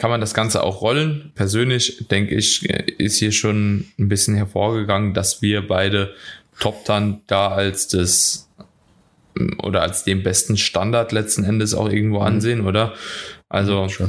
[0.00, 1.30] kann man das Ganze auch rollen.
[1.34, 6.14] Persönlich denke ich, ist hier schon ein bisschen hervorgegangen, dass wir beide
[6.58, 8.48] Top dann da als das
[9.62, 12.26] oder als den besten Standard letzten Endes auch irgendwo mhm.
[12.26, 12.94] ansehen, oder?
[13.50, 14.08] Also ja,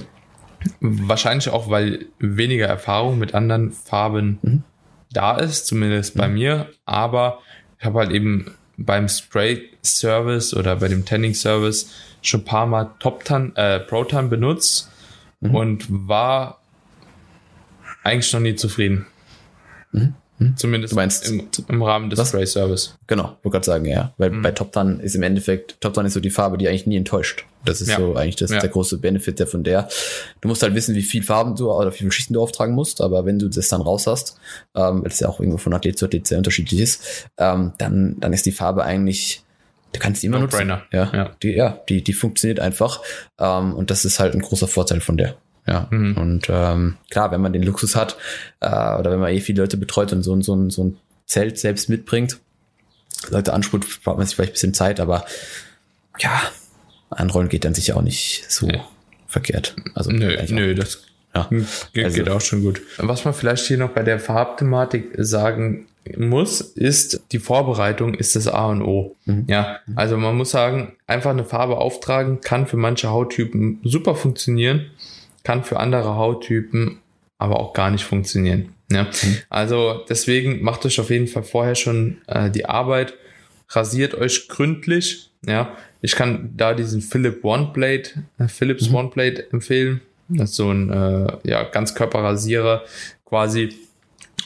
[0.79, 4.63] wahrscheinlich auch, weil weniger Erfahrung mit anderen Farben mhm.
[5.11, 6.19] da ist, zumindest mhm.
[6.19, 6.69] bei mir.
[6.85, 7.39] Aber
[7.79, 12.65] ich habe halt eben beim Spray Service oder bei dem Tanning Service schon ein paar
[12.65, 14.90] Mal Top Tan, äh, Pro Tan benutzt
[15.41, 15.55] mhm.
[15.55, 16.61] und war
[18.03, 19.05] eigentlich noch nie zufrieden.
[19.91, 20.13] Mhm.
[20.37, 20.57] mhm.
[20.57, 22.97] Zumindest du meinst, im, im Rahmen des Spray Service.
[23.07, 24.13] Genau, wollte gerade sagen, ja.
[24.17, 24.41] Weil mhm.
[24.41, 26.97] bei Top Tan ist im Endeffekt, Top Tan ist so die Farbe, die eigentlich nie
[26.97, 27.45] enttäuscht.
[27.63, 27.97] Das ist ja.
[27.97, 28.59] so eigentlich das, ja.
[28.59, 29.87] der große Benefit der von der.
[30.39, 33.01] Du musst halt wissen, wie viel Farben du oder wie viele Schichten du auftragen musst,
[33.01, 34.37] aber wenn du das dann raus hast,
[34.75, 38.15] ähm, weil es ja auch irgendwo von Athlet zu Athlet sehr unterschiedlich ist, ähm, dann,
[38.19, 39.43] dann ist die Farbe eigentlich
[39.93, 40.69] Du kannst die immer no nutzen.
[40.69, 41.35] Ja, ja.
[41.43, 43.01] Die, ja die, die funktioniert einfach.
[43.39, 45.35] Ähm, und das ist halt ein großer Vorteil von der.
[45.67, 45.87] Ja.
[45.91, 46.17] Mhm.
[46.17, 48.17] Und ähm, klar, wenn man den Luxus hat,
[48.61, 51.89] äh, oder wenn man eh viele Leute betreut und so, so, so ein Zelt selbst
[51.89, 52.39] mitbringt,
[53.29, 55.25] Leute anspult, braucht man sich vielleicht ein bisschen Zeit, aber
[56.19, 56.41] ja,
[57.09, 58.81] anrollen geht dann sicher auch nicht so nee.
[59.27, 59.75] verkehrt.
[59.93, 61.03] Also nö, nö, das
[61.35, 61.47] ja.
[61.93, 62.81] geht, also, geht auch schon gut.
[62.97, 68.47] Was man vielleicht hier noch bei der Farbthematik sagen muss, ist, die Vorbereitung ist das
[68.47, 69.15] A und O.
[69.25, 69.45] Mhm.
[69.47, 74.87] Ja, also man muss sagen, einfach eine Farbe auftragen kann für manche Hauttypen super funktionieren,
[75.43, 76.99] kann für andere Hauttypen
[77.37, 78.73] aber auch gar nicht funktionieren.
[78.91, 79.37] Ja, mhm.
[79.49, 83.13] also deswegen macht euch auf jeden Fall vorher schon äh, die Arbeit,
[83.69, 85.31] rasiert euch gründlich.
[85.45, 88.95] Ja, ich kann da diesen Philip One Blade, äh, Philips mhm.
[88.95, 90.01] One Blade empfehlen.
[90.29, 92.83] Das ist so ein äh, ja, Ganzkörperrasierer
[93.25, 93.73] quasi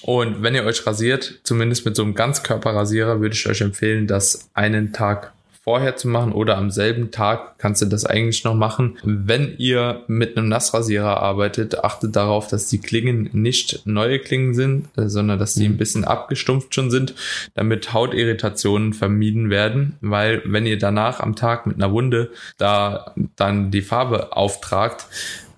[0.06, 4.52] und wenn ihr euch rasiert, zumindest mit so einem Ganzkörperrasierer, würde ich euch empfehlen, das
[4.54, 9.00] einen Tag vorher zu machen oder am selben Tag kannst du das eigentlich noch machen.
[9.04, 14.90] Wenn ihr mit einem Nassrasierer arbeitet, achtet darauf, dass die Klingen nicht neue Klingen sind,
[14.96, 15.78] äh, sondern dass die ein mhm.
[15.78, 17.16] bisschen abgestumpft schon sind,
[17.56, 23.72] damit Hautirritationen vermieden werden, weil wenn ihr danach am Tag mit einer Wunde da dann
[23.72, 25.08] die Farbe auftragt,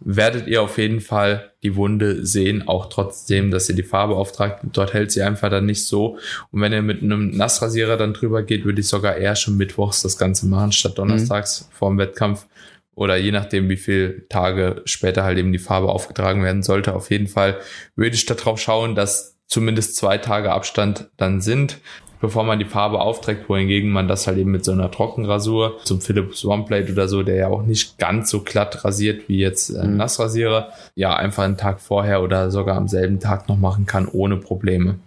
[0.10, 4.64] werdet ihr auf jeden Fall die Wunde sehen, auch trotzdem, dass ihr die Farbe auftragt.
[4.72, 6.18] Dort hält sie einfach dann nicht so.
[6.50, 10.02] Und wenn ihr mit einem Nassrasierer dann drüber geht, würde ich sogar eher schon mittwochs
[10.04, 11.76] das Ganze machen, statt donnerstags mhm.
[11.76, 12.48] vor dem Wettkampf.
[12.96, 16.96] Oder je nachdem, wie viele Tage später halt eben die Farbe aufgetragen werden sollte.
[16.96, 17.58] Auf jeden Fall
[17.98, 21.80] würde ich darauf schauen, dass zumindest zwei Tage Abstand dann sind
[22.20, 26.02] bevor man die Farbe aufträgt, wohingegen man das halt eben mit so einer Trockenrasur zum
[26.02, 29.92] Philips OnePlate oder so, der ja auch nicht ganz so glatt rasiert wie jetzt ein
[29.92, 29.98] mhm.
[29.98, 34.38] Nassrasierer, ja einfach einen Tag vorher oder sogar am selben Tag noch machen kann ohne
[34.38, 35.00] Probleme.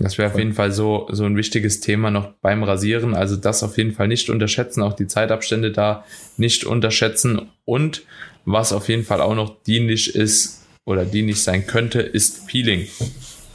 [0.00, 3.14] Das wäre auf jeden Fall so, so ein wichtiges Thema noch beim Rasieren.
[3.14, 6.04] Also das auf jeden Fall nicht unterschätzen, auch die Zeitabstände da
[6.38, 7.50] nicht unterschätzen.
[7.66, 8.02] Und
[8.46, 12.86] was auf jeden Fall auch noch dienlich ist oder dienlich sein könnte, ist Peeling.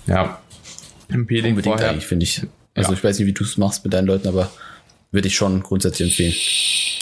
[0.06, 0.40] Ja.
[1.08, 2.00] Peeling Unbedingt vorher.
[2.00, 2.44] finde ich.
[2.76, 2.98] Also ja.
[2.98, 4.52] ich weiß nicht, wie du es machst mit deinen Leuten, aber
[5.12, 6.36] würde ich schon grundsätzlich empfehlen.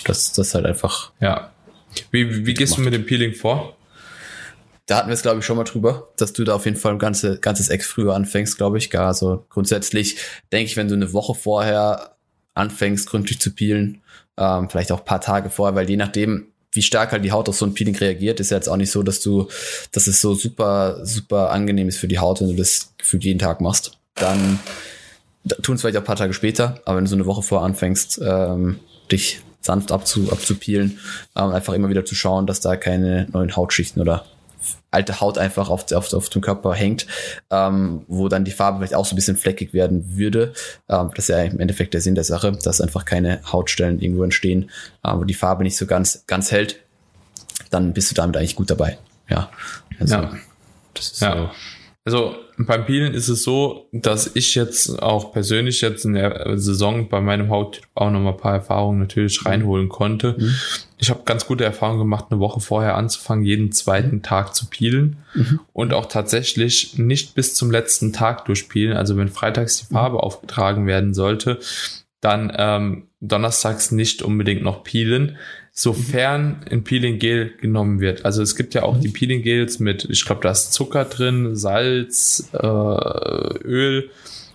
[0.05, 1.11] Das, das halt einfach.
[1.19, 1.51] Ja.
[2.11, 3.75] Wie, wie gehst du mit dem Peeling vor?
[4.85, 6.91] Da hatten wir es, glaube ich, schon mal drüber, dass du da auf jeden Fall
[6.91, 8.89] ein ganze, ganzes Eck früher anfängst, glaube ich.
[8.89, 10.17] Gar also grundsätzlich
[10.51, 12.17] denke ich, wenn du eine Woche vorher
[12.53, 14.01] anfängst, gründlich zu peelen,
[14.37, 17.55] ähm, vielleicht auch paar Tage vorher, weil je nachdem, wie stark halt die Haut auf
[17.55, 19.47] so ein Peeling reagiert, ist ja jetzt auch nicht so, dass du,
[19.91, 23.39] dass es so super, super angenehm ist für die Haut, wenn du das gefühlt jeden
[23.39, 23.97] Tag machst.
[24.15, 24.59] Dann
[25.61, 27.63] tun es vielleicht auch ein paar Tage später, aber wenn du so eine Woche vor
[27.63, 28.79] anfängst, ähm,
[29.11, 30.99] dich sanft abzu, abzupielen,
[31.35, 34.25] ähm, einfach immer wieder zu schauen, dass da keine neuen Hautschichten oder
[34.91, 37.07] alte Haut einfach auf, auf, auf dem Körper hängt,
[37.49, 40.53] ähm, wo dann die Farbe vielleicht auch so ein bisschen fleckig werden würde.
[40.87, 44.23] Ähm, das ist ja im Endeffekt der Sinn der Sache, dass einfach keine Hautstellen irgendwo
[44.23, 44.69] entstehen,
[45.03, 46.79] ähm, wo die Farbe nicht so ganz, ganz hält.
[47.71, 48.97] Dann bist du damit eigentlich gut dabei.
[49.29, 49.49] Ja.
[49.99, 50.33] Also, ja.
[50.93, 51.35] Das ist ja.
[51.35, 51.49] so.
[52.05, 57.09] Also beim Peelen ist es so, dass ich jetzt auch persönlich jetzt in der Saison
[57.09, 59.47] bei meinem Haut auch noch mal ein paar Erfahrungen natürlich mhm.
[59.47, 60.35] reinholen konnte.
[60.37, 60.55] Mhm.
[60.97, 64.23] Ich habe ganz gute Erfahrungen gemacht, eine Woche vorher anzufangen, jeden zweiten mhm.
[64.23, 65.59] Tag zu peelen mhm.
[65.73, 68.95] und auch tatsächlich nicht bis zum letzten Tag durchpeelen.
[68.97, 69.97] Also wenn freitags die mhm.
[69.97, 71.59] Farbe aufgetragen werden sollte,
[72.21, 75.37] dann ähm, donnerstags nicht unbedingt noch peelen,
[75.75, 78.25] sofern ein Peeling Gel genommen wird.
[78.25, 81.55] Also es gibt ja auch die Peeling Gels mit, ich glaube, da ist Zucker drin,
[81.55, 84.11] Salz, äh, Öl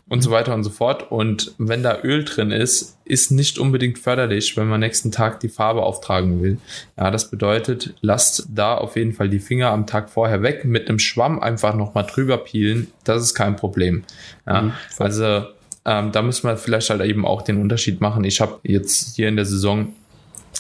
[0.09, 1.11] und so weiter und so fort.
[1.11, 5.49] Und wenn da Öl drin ist, ist nicht unbedingt förderlich, wenn man nächsten Tag die
[5.49, 6.59] Farbe auftragen will.
[6.97, 10.89] Ja, das bedeutet, lasst da auf jeden Fall die Finger am Tag vorher weg, mit
[10.89, 12.93] einem Schwamm einfach nochmal drüber peelen.
[13.03, 14.05] Das ist kein Problem.
[14.47, 14.73] Ja, mhm.
[14.99, 15.47] also
[15.85, 18.23] ähm, da müssen wir vielleicht halt eben auch den Unterschied machen.
[18.23, 19.95] Ich habe jetzt hier in der Saison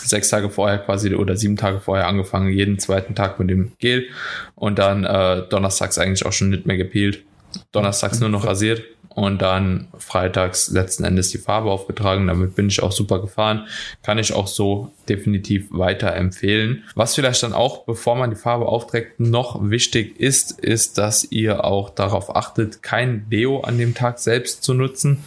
[0.04, 4.08] sechs Tage vorher quasi oder sieben Tage vorher angefangen, jeden zweiten Tag mit dem Gel
[4.54, 7.24] und dann äh, donnerstags eigentlich auch schon nicht mehr gepielt.
[7.72, 8.82] Donnerstags nur noch rasiert
[9.18, 12.28] und dann freitags letzten Endes die Farbe aufgetragen.
[12.28, 13.66] Damit bin ich auch super gefahren.
[14.04, 16.84] Kann ich auch so definitiv weiter empfehlen.
[16.94, 21.64] Was vielleicht dann auch, bevor man die Farbe aufträgt, noch wichtig ist, ist, dass ihr
[21.64, 25.24] auch darauf achtet, kein Deo an dem Tag selbst zu nutzen.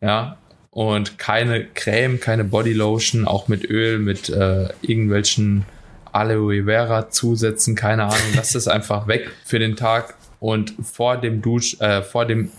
[0.00, 0.38] Ja,
[0.74, 5.64] und keine Creme, keine Bodylotion, auch mit Öl, mit äh, irgendwelchen
[6.12, 11.42] Aloe Vera Zusätzen, keine Ahnung, lasst es einfach weg für den Tag und vor dem
[11.42, 12.50] Dusch, äh, vor dem,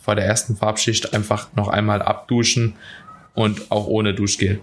[0.00, 2.76] vor der ersten Farbschicht einfach noch einmal abduschen
[3.34, 4.60] und auch ohne Duschgel.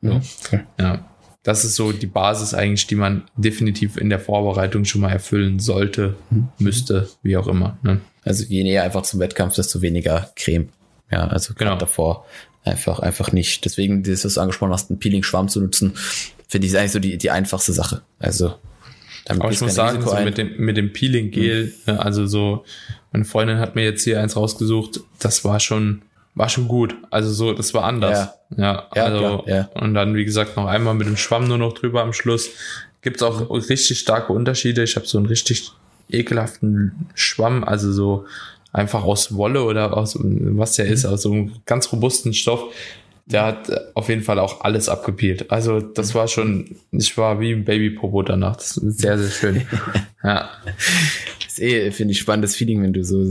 [0.00, 0.20] So.
[0.44, 0.60] Okay.
[0.78, 1.04] Ja.
[1.42, 5.58] Das ist so die Basis eigentlich, die man definitiv in der Vorbereitung schon mal erfüllen
[5.58, 6.50] sollte, mhm.
[6.60, 7.78] müsste, wie auch immer.
[7.82, 8.00] Ne?
[8.24, 10.68] Also je näher einfach zum Wettkampf, desto weniger Creme.
[11.12, 11.76] Ja, also genau.
[11.76, 12.26] davor
[12.64, 13.64] einfach, einfach nicht.
[13.64, 15.94] Deswegen, das, was du angesprochen hast, einen Peeling-Schwamm zu nutzen,
[16.48, 18.02] finde ich eigentlich so die, die einfachste Sache.
[18.18, 18.54] Also,
[19.24, 21.98] damit Aber ich muss sagen, so mit dem, mit dem Peeling-Gel, mhm.
[21.98, 22.64] also so,
[23.12, 26.02] meine Freundin hat mir jetzt hier eins rausgesucht, das war schon,
[26.34, 26.94] war schon gut.
[27.10, 28.28] Also so, das war anders.
[28.50, 29.68] Ja, ja, ja also, klar, ja.
[29.74, 32.50] und dann, wie gesagt, noch einmal mit dem Schwamm nur noch drüber am Schluss.
[33.02, 34.82] Gibt's auch richtig starke Unterschiede.
[34.84, 35.72] Ich habe so einen richtig
[36.08, 38.26] ekelhaften Schwamm, also so
[38.72, 42.72] einfach aus Wolle oder aus, was der ist, aus so einem ganz robusten Stoff.
[43.24, 45.50] Der hat auf jeden Fall auch alles abgepielt.
[45.52, 48.56] Also das war schon, ich war wie ein Babypopo danach.
[48.56, 49.62] Das ist sehr, sehr schön.
[50.24, 50.50] ja.
[50.64, 53.24] Das ist eh, finde ich, spannendes Feeling, wenn du so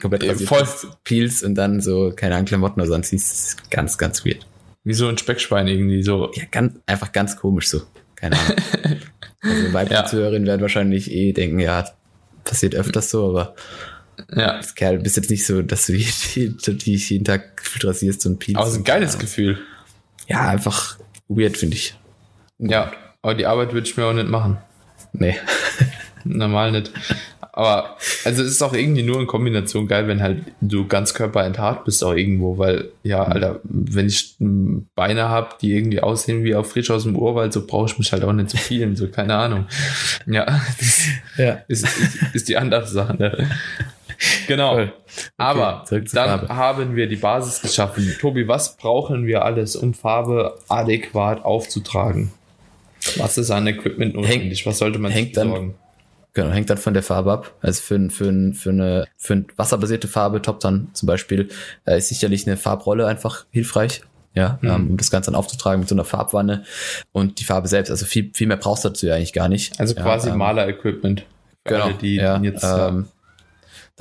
[0.00, 0.66] komplett rasiert Voll.
[1.02, 3.32] peelst und dann so, keine Ahnung, Klamotten oder sonst siehst.
[3.32, 4.46] Das ist ganz, ganz weird.
[4.84, 6.30] Wie so ein Speckschwein irgendwie so.
[6.34, 7.82] Ja, ganz, einfach ganz komisch so.
[8.14, 8.56] Keine Ahnung.
[9.40, 10.06] also weibliche ja.
[10.06, 11.84] Zuhörerinnen werden wahrscheinlich eh denken, ja,
[12.44, 13.54] passiert öfters so, aber
[14.34, 14.56] ja.
[14.56, 18.58] Das Kerl, bist jetzt nicht so, dass du dich jeden Tag gefühlt rasierst und pielst.
[18.58, 19.58] Aber es ist ein geiles Gefühl.
[20.28, 20.98] Ja, einfach
[21.28, 21.94] weird, finde ich.
[22.58, 24.58] Ja, aber die Arbeit würde ich mir auch nicht machen.
[25.12, 25.36] Nee.
[26.24, 26.92] Normal nicht.
[27.54, 31.84] Aber also es ist auch irgendwie nur in Kombination geil, wenn halt du ganz körperenthaart
[31.84, 33.32] bist auch irgendwo, weil ja, mhm.
[33.32, 37.66] Alter, wenn ich Beine habe, die irgendwie aussehen wie auf frisch aus dem Urwald, so
[37.66, 39.66] brauche ich mich halt auch nicht zu vielen, so keine Ahnung.
[40.26, 40.46] Ja,
[40.78, 41.02] das
[41.36, 41.58] ja.
[41.68, 43.16] Ist, ist, ist die andere Sache.
[43.16, 43.50] Ne?
[44.46, 44.74] Genau.
[44.74, 44.92] Okay,
[45.36, 46.48] Aber dann Farbe.
[46.48, 48.16] haben wir die Basis geschaffen.
[48.20, 52.32] Tobi, was brauchen wir alles, um Farbe adäquat aufzutragen?
[53.16, 54.64] Was ist an Equipment notwendig?
[54.64, 55.74] was sollte man hängt dann,
[56.34, 57.54] Genau, hängt dann von der Farbe ab.
[57.60, 61.50] Also für, für, für, eine, für eine wasserbasierte Farbe, Top dann zum Beispiel,
[61.84, 64.02] äh, ist sicherlich eine Farbrolle einfach hilfreich.
[64.34, 64.70] Ja, mhm.
[64.70, 66.64] ähm, um das Ganze dann aufzutragen mit so einer Farbwanne
[67.12, 67.90] und die Farbe selbst.
[67.90, 69.78] Also viel, viel mehr brauchst du dazu ja eigentlich gar nicht.
[69.78, 71.26] Also quasi ja, ähm, Maler-Equipment.
[71.64, 71.84] Genau.
[71.84, 73.04] Alle, die ja, jetzt, ähm, da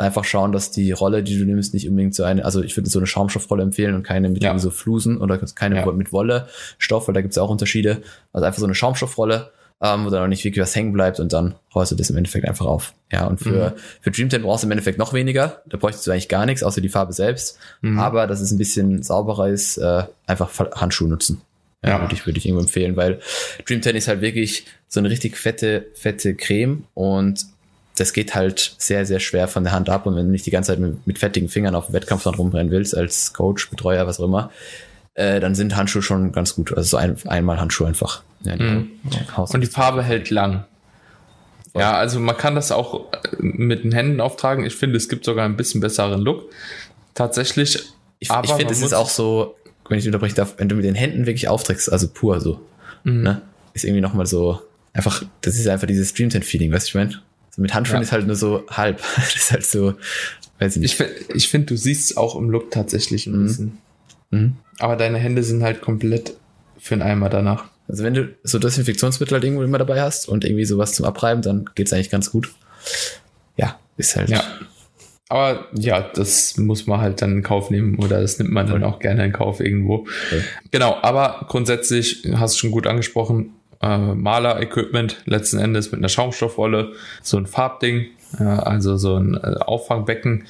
[0.02, 2.90] einfach schauen, dass die Rolle, die du nimmst, nicht unbedingt so eine, also ich würde
[2.90, 4.58] so eine Schaumstoffrolle empfehlen und keine mit ja.
[4.58, 5.92] so Flusen oder keine ja.
[5.92, 8.02] mit Wolle-Stoff, weil da gibt es auch Unterschiede.
[8.34, 11.34] Also einfach so eine Schaumstoffrolle, ähm, wo dann auch nicht wirklich was hängen bleibt und
[11.34, 12.94] dann rollst du das im Endeffekt einfach auf.
[13.12, 13.80] Ja, und für, mhm.
[14.02, 15.62] für Dream 10 brauchst du im Endeffekt noch weniger.
[15.68, 17.58] Da bräuchtest du eigentlich gar nichts, außer die Farbe selbst.
[17.82, 18.00] Mhm.
[18.00, 21.42] Aber dass es ein bisschen sauberer ist, äh, einfach Handschuhe nutzen.
[21.84, 22.02] Ja, ja.
[22.02, 23.20] würde ich, würde ich irgendwo empfehlen, weil
[23.66, 27.48] Dream 10 ist halt wirklich so eine richtig fette, fette Creme und
[28.02, 30.08] das geht halt sehr, sehr schwer von der Hand ab.
[30.08, 32.34] Und wenn du nicht die ganze Zeit mit, mit fettigen Fingern auf dem Wettkampf dann
[32.34, 34.50] rumrennen willst, als Coach, Betreuer, was auch immer,
[35.14, 36.76] äh, dann sind Handschuhe schon ganz gut.
[36.76, 38.24] Also so ein, einmal Handschuhe einfach.
[38.42, 38.92] Ja, die mhm.
[39.36, 40.66] Und die Farbe hält lang.
[41.76, 43.06] Ja, also man kann das auch
[43.38, 44.66] mit den Händen auftragen.
[44.66, 46.50] Ich finde, es gibt sogar ein bisschen besseren Look.
[47.14, 47.76] Tatsächlich.
[48.18, 49.56] Ich, ich finde, es ist auch so,
[49.90, 52.60] wenn ich unterbrechen darf, wenn du mit den Händen wirklich aufträgst, also pur so,
[53.04, 53.22] mhm.
[53.22, 53.42] ne,
[53.74, 54.60] ist irgendwie nochmal so,
[54.92, 57.22] einfach, das ist einfach dieses Dream Feeling, weißt du, ich meine?
[57.52, 58.04] So mit Handschuhen ja.
[58.04, 59.02] ist halt nur so halb.
[59.16, 59.94] Das ist halt so,
[60.60, 61.00] weiß ich nicht.
[61.00, 63.46] Ich, ich finde, du siehst es auch im Look tatsächlich ein mhm.
[63.46, 63.78] bisschen.
[64.32, 64.56] Mhm.
[64.80, 66.34] Aber deine Hände sind halt komplett
[66.80, 67.66] für einen Eimer danach.
[67.88, 71.42] Also wenn du so Desinfektionsmittel halt irgendwo immer dabei hast und irgendwie sowas zum Abreiben,
[71.42, 72.52] dann geht's eigentlich ganz gut.
[73.58, 74.30] Ja, ist halt.
[74.30, 74.44] Ja.
[75.28, 78.84] Aber ja, das muss man halt dann in Kauf nehmen oder das nimmt man dann
[78.84, 80.08] auch gerne in Kauf irgendwo.
[80.28, 80.42] Okay.
[80.72, 86.94] Genau, aber grundsätzlich hast du schon gut angesprochen, äh, Maler-Equipment letzten Endes mit einer Schaumstoffrolle,
[87.22, 88.08] so ein Farbding,
[88.40, 90.46] äh, also so ein äh, Auffangbecken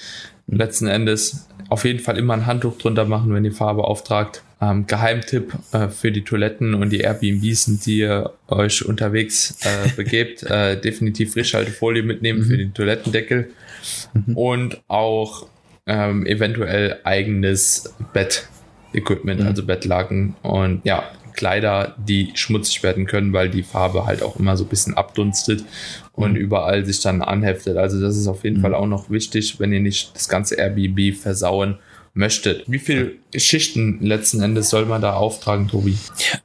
[0.47, 1.47] letzten Endes.
[1.69, 4.43] Auf jeden Fall immer ein Handtuch drunter machen, wenn ihr Farbe auftragt.
[4.61, 10.43] Ähm, Geheimtipp äh, für die Toiletten und die Airbnbs, die ihr euch unterwegs äh, begebt,
[10.43, 12.45] äh, definitiv Frischhaltefolie mitnehmen mhm.
[12.45, 13.49] für den Toilettendeckel
[14.13, 14.37] mhm.
[14.37, 15.47] und auch
[15.87, 19.47] ähm, eventuell eigenes Bett-Equipment, mhm.
[19.47, 24.57] also Bettlaken und ja, Kleider, die schmutzig werden können, weil die Farbe halt auch immer
[24.57, 25.63] so ein bisschen abdunstet
[26.13, 26.37] und mhm.
[26.37, 27.77] überall sich dann anheftet.
[27.77, 28.61] Also das ist auf jeden mhm.
[28.61, 31.77] Fall auch noch wichtig, wenn ihr nicht das ganze Airbnb versauen
[32.13, 32.65] möchtet.
[32.67, 35.97] Wie viele Schichten letzten Endes soll man da auftragen, Tobi?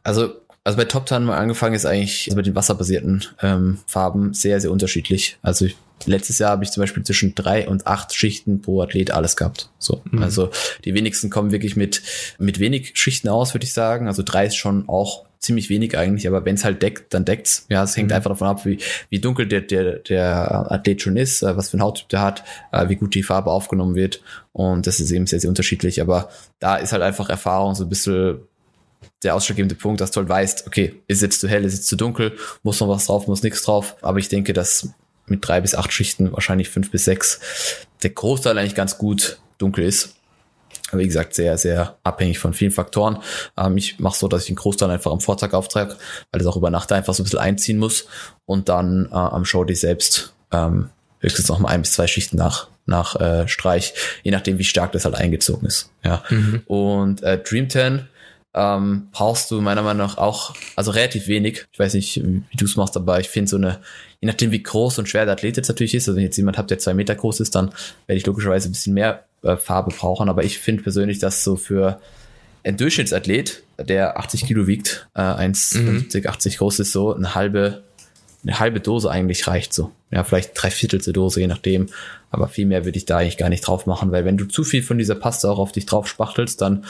[0.02, 0.34] Also
[0.66, 4.60] also bei Top Tan mal angefangen ist eigentlich also mit den wasserbasierten ähm, Farben sehr,
[4.60, 5.38] sehr unterschiedlich.
[5.40, 9.10] Also ich, letztes Jahr habe ich zum Beispiel zwischen drei und acht Schichten pro Athlet
[9.10, 9.70] alles gehabt.
[9.78, 10.22] So, mhm.
[10.22, 10.50] also
[10.84, 12.02] die wenigsten kommen wirklich mit
[12.38, 14.06] mit wenig Schichten aus, würde ich sagen.
[14.06, 17.66] Also drei ist schon auch ziemlich wenig eigentlich, aber wenn es halt deckt, dann deckt's.
[17.68, 18.16] Ja, es hängt mhm.
[18.16, 18.78] einfach davon ab, wie,
[19.08, 22.44] wie dunkel der, der, der Athlet schon ist, äh, was für ein Hauttyp der hat,
[22.72, 24.22] äh, wie gut die Farbe aufgenommen wird.
[24.52, 26.00] Und das ist eben sehr, sehr unterschiedlich.
[26.00, 28.40] Aber da ist halt einfach Erfahrung so ein bisschen
[29.22, 31.96] der ausschlaggebende Punkt, dass du halt weißt, okay, ist jetzt zu hell, ist jetzt zu
[31.96, 33.96] dunkel, muss noch was drauf, muss nichts drauf.
[34.02, 34.90] Aber ich denke, dass
[35.26, 37.40] mit drei bis acht Schichten, wahrscheinlich fünf bis sechs,
[38.02, 40.14] der Großteil eigentlich ganz gut dunkel ist.
[40.90, 43.18] Aber wie gesagt, sehr, sehr abhängig von vielen Faktoren.
[43.56, 45.96] Ähm, ich mache so, dass ich den Großteil einfach am Vortag auftrage,
[46.30, 48.06] weil es auch über Nacht einfach so ein bisschen einziehen muss
[48.44, 52.68] und dann äh, am Showday selbst ähm, höchstens noch mal ein bis zwei Schichten nach
[52.86, 55.90] nach äh, Streich, je nachdem wie stark das halt eingezogen ist.
[56.04, 56.22] Ja.
[56.30, 56.62] Mhm.
[56.66, 58.08] Und äh, Dream 10
[58.56, 61.66] ähm, brauchst du meiner Meinung nach auch, also relativ wenig.
[61.72, 63.80] Ich weiß nicht, wie, du es machst, aber ich finde so eine,
[64.20, 66.56] je nachdem wie groß und schwer der Athlet jetzt natürlich ist, also wenn jetzt jemand
[66.56, 67.70] habt, der zwei Meter groß ist, dann
[68.06, 70.30] werde ich logischerweise ein bisschen mehr äh, Farbe brauchen.
[70.30, 72.00] Aber ich finde persönlich, dass so für
[72.64, 76.26] ein Durchschnittsathlet, der 80 Kilo wiegt, äh, 1,50, mhm.
[76.26, 77.82] 80 groß ist, so eine halbe,
[78.42, 79.92] eine halbe Dose eigentlich reicht so.
[80.10, 81.88] Ja, vielleicht drei Viertelte Dose, je nachdem.
[82.30, 84.64] Aber viel mehr würde ich da eigentlich gar nicht drauf machen, weil wenn du zu
[84.64, 86.86] viel von dieser Paste auch auf dich drauf spachtelst, dann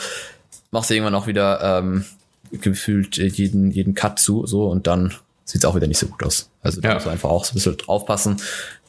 [0.77, 2.05] machst du irgendwann auch wieder ähm,
[2.51, 5.11] gefühlt jeden, jeden Cut zu, so und dann
[5.43, 6.51] sieht es auch wieder nicht so gut aus.
[6.61, 6.93] Also da ja.
[6.93, 8.37] musst du einfach auch so ein bisschen aufpassen,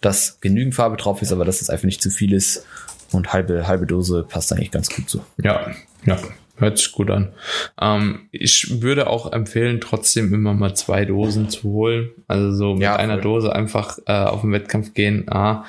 [0.03, 2.67] dass genügend Farbe drauf ist, aber dass es einfach nicht zu viel ist.
[3.11, 5.25] Und halbe, halbe Dose passt eigentlich ganz gut so.
[5.43, 5.71] Ja,
[6.05, 6.19] ja.
[6.57, 7.33] Hört sich gut an.
[7.81, 12.11] Ähm, ich würde auch empfehlen, trotzdem immer mal zwei Dosen zu holen.
[12.27, 15.25] Also so mit ja, einer Dose einfach äh, auf den Wettkampf gehen.
[15.31, 15.65] Ah,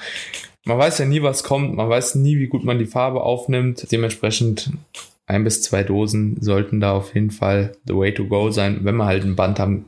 [0.66, 1.76] man weiß ja nie, was kommt.
[1.76, 3.90] Man weiß nie, wie gut man die Farbe aufnimmt.
[3.90, 4.72] Dementsprechend
[5.30, 8.96] ein bis zwei Dosen sollten da auf jeden Fall the way to go sein, wenn
[8.96, 9.86] man halt ein Bantam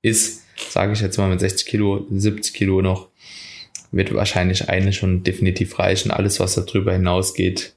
[0.00, 3.08] ist, sage ich jetzt mal mit 60 Kilo, 70 Kilo noch,
[3.90, 6.10] wird wahrscheinlich eine schon definitiv reichen.
[6.10, 7.74] Alles, was darüber hinausgeht,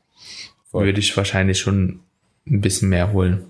[0.72, 0.86] Voll.
[0.86, 2.00] würde ich wahrscheinlich schon
[2.48, 3.44] ein bisschen mehr holen.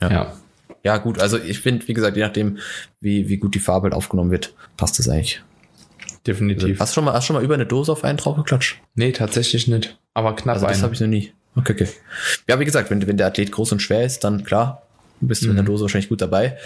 [0.00, 0.10] Ja.
[0.10, 0.36] ja.
[0.84, 2.58] ja gut, also ich finde, wie gesagt, je nachdem,
[3.00, 5.42] wie, wie gut die Farbe halt aufgenommen wird, passt das eigentlich.
[6.24, 6.80] Definitiv.
[6.80, 8.80] Also, hast du schon mal, hast schon mal über eine Dose auf einen drauf geklatscht?
[8.94, 9.98] Nee, tatsächlich nicht.
[10.14, 11.32] Aber knapp also das habe ich noch nie.
[11.56, 11.88] Okay, okay.
[12.48, 14.82] Ja, wie gesagt, wenn, wenn der Athlet groß und schwer ist, dann klar,
[15.20, 15.50] bist du mhm.
[15.50, 15.68] in der mhm.
[15.68, 16.56] Dose wahrscheinlich gut dabei.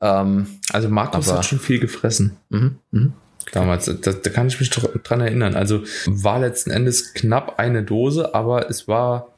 [0.00, 2.36] Ähm, also Markus aber, hat schon viel gefressen.
[2.50, 3.12] Mhm, mhm.
[3.52, 5.54] Damals, da, da kann ich mich dran erinnern.
[5.54, 9.28] Also war letzten Endes knapp eine Dose, aber es war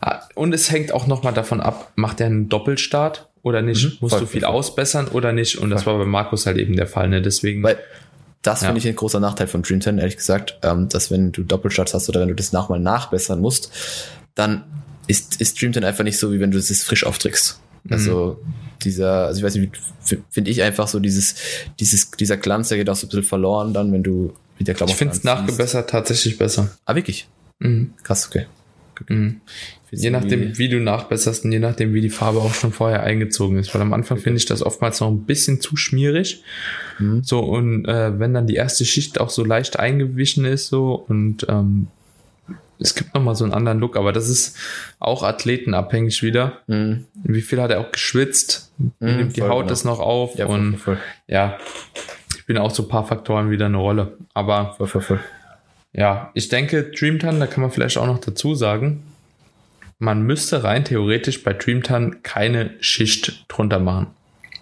[0.00, 3.84] ah, und es hängt auch nochmal davon ab, macht er einen Doppelstart oder nicht?
[3.84, 4.50] Mhm, Musst du viel voll.
[4.50, 5.58] ausbessern oder nicht?
[5.58, 7.20] Und das war bei Markus halt eben der Fall, ne?
[7.20, 7.62] Deswegen.
[7.62, 7.78] Weil
[8.44, 8.68] das ja.
[8.68, 11.94] finde ich ein großer Nachteil von Dream 10, ehrlich gesagt, ähm, dass wenn du Doppelstarts
[11.94, 13.70] hast oder wenn du das nochmal nachbessern musst,
[14.34, 14.64] dann
[15.06, 17.58] ist, ist Dream 10 einfach nicht so, wie wenn du es frisch aufträgst.
[17.90, 18.54] Also mhm.
[18.82, 19.78] dieser, also ich weiß nicht,
[20.30, 21.34] finde ich einfach so dieses,
[21.80, 24.92] dieses, dieser Glanz, der geht auch so ein bisschen verloren dann, wenn du wieder Klamotten
[24.92, 26.70] Ich finde es nachgebessert tatsächlich besser.
[26.86, 27.28] Ah, wirklich?
[27.58, 27.92] Mhm.
[28.02, 28.46] Krass, okay.
[29.08, 29.40] Mhm.
[29.90, 33.58] Je nachdem, wie du nachbesserst und je nachdem, wie die Farbe auch schon vorher eingezogen
[33.58, 33.74] ist.
[33.74, 36.42] Weil am Anfang finde ich das oftmals noch ein bisschen zu schmierig.
[36.98, 37.22] Mhm.
[37.22, 41.46] So, und äh, wenn dann die erste Schicht auch so leicht eingewichen ist, so und
[41.48, 41.88] ähm,
[42.78, 44.56] es gibt nochmal so einen anderen Look, aber das ist
[44.98, 46.60] auch athletenabhängig wieder.
[46.66, 47.04] Mhm.
[47.22, 48.72] Wie viel hat er auch geschwitzt?
[48.78, 49.68] Mhm, nimmt die Haut genau.
[49.68, 50.36] das noch auf?
[50.36, 51.04] Ja, und voll, voll.
[51.28, 51.58] ja,
[52.36, 54.18] ich bin auch so ein paar Faktoren wieder eine Rolle.
[54.34, 55.20] Aber voll, voll, voll.
[55.94, 59.02] Ja, ich denke, Dreamtan, da kann man vielleicht auch noch dazu sagen,
[59.98, 64.08] man müsste rein theoretisch bei Dreamtan keine Schicht drunter machen.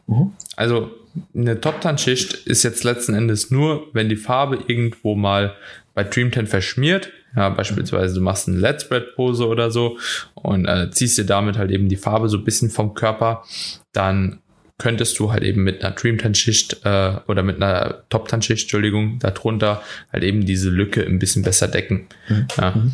[0.07, 0.33] Mhm.
[0.57, 0.91] Also
[1.35, 5.55] eine Top-Tan-Schicht ist jetzt letzten Endes nur, wenn die Farbe irgendwo mal
[5.95, 7.11] bei Dream verschmiert.
[7.35, 9.99] Ja, beispielsweise du machst eine Let's Spread Pose oder so
[10.35, 13.45] und äh, ziehst dir damit halt eben die Farbe so ein bisschen vom Körper,
[13.93, 14.42] dann
[14.83, 19.81] könntest du halt eben mit einer Dreamtan-Schicht äh, oder mit einer Top-Tan-Schicht, Entschuldigung, darunter
[20.13, 22.09] halt eben diese Lücke ein bisschen besser decken.
[22.29, 22.47] Mhm.
[22.57, 22.71] Ja.
[22.73, 22.93] Mhm.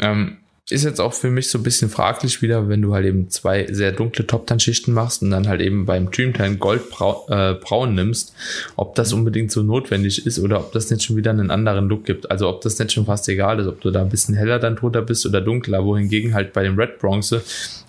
[0.00, 0.36] Ähm,
[0.68, 3.72] ist jetzt auch für mich so ein bisschen fraglich wieder, wenn du halt eben zwei
[3.72, 8.34] sehr dunkle Top-Tan-Schichten machst und dann halt eben beim Dreamtan Goldbraun äh, braun nimmst,
[8.74, 12.04] ob das unbedingt so notwendig ist oder ob das nicht schon wieder einen anderen Look
[12.04, 12.30] gibt.
[12.32, 14.76] Also ob das nicht schon fast egal ist, ob du da ein bisschen heller dann
[14.76, 17.42] drunter bist oder dunkler, wohingegen halt bei dem Red Bronze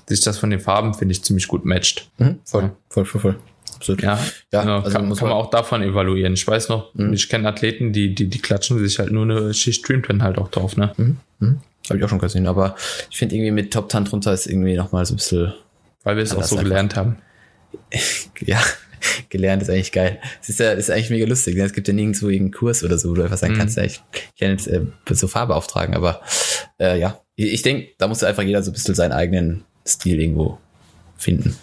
[0.10, 2.10] sich das von den Farben, finde ich, ziemlich gut matcht.
[2.18, 2.76] Mhm, voll, ja.
[2.90, 3.36] voll, voll, voll.
[3.76, 4.02] Absolut.
[4.02, 4.20] Ja,
[4.52, 6.34] ja genau, also kann, kann man auch davon evaluieren.
[6.34, 7.14] Ich weiß noch, mhm.
[7.14, 10.50] ich kenne Athleten, die, die, die klatschen sich halt nur eine Schicht Dreamtan halt auch
[10.50, 10.92] drauf, ne?
[10.98, 11.18] Mhm.
[11.40, 11.60] Mhm.
[11.88, 12.76] Habe ich auch schon gesehen, aber
[13.10, 15.54] ich finde irgendwie mit Top Tan drunter ist irgendwie nochmal so ein bisschen.
[16.04, 17.18] Weil wir es auch so gelernt haben.
[18.42, 18.62] ja,
[19.30, 20.20] gelernt ist eigentlich geil.
[20.42, 21.56] Es ist ja ist eigentlich mega lustig.
[21.56, 21.64] Ne?
[21.64, 23.60] Es gibt ja nirgendwo irgendeinen Kurs oder so, wo du einfach sagen mhm.
[23.60, 24.02] kannst, ja, ich
[24.40, 24.82] kann jetzt äh,
[25.12, 26.22] so Farbe auftragen, aber
[26.80, 30.58] äh, ja, ich denke, da muss einfach jeder so ein bisschen seinen eigenen Stil irgendwo
[31.18, 31.56] finden.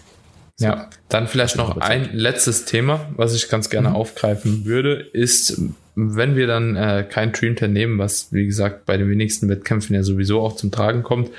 [0.59, 0.65] So.
[0.65, 3.95] Ja, dann vielleicht noch ein letztes Thema, was ich ganz gerne mhm.
[3.95, 5.61] aufgreifen würde, ist,
[5.95, 10.01] wenn wir dann äh, kein Dreamtan nehmen, was wie gesagt bei den wenigsten Wettkämpfen ja
[10.01, 11.29] sowieso auch zum Tragen kommt,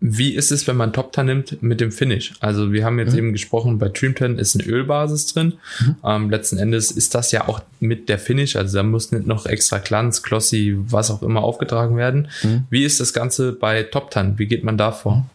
[0.00, 2.34] wie ist es, wenn man Top Tan nimmt mit dem Finish?
[2.40, 3.18] Also wir haben jetzt mhm.
[3.18, 5.54] eben gesprochen, bei Dreamtan ist eine Ölbasis drin.
[5.80, 5.96] Mhm.
[6.04, 9.46] Ähm, letzten Endes ist das ja auch mit der Finish, also da muss nicht noch
[9.46, 12.28] extra Glanz, Glossy, was auch immer aufgetragen werden.
[12.42, 12.64] Mhm.
[12.70, 14.38] Wie ist das Ganze bei Top Tan?
[14.38, 15.26] Wie geht man da vor?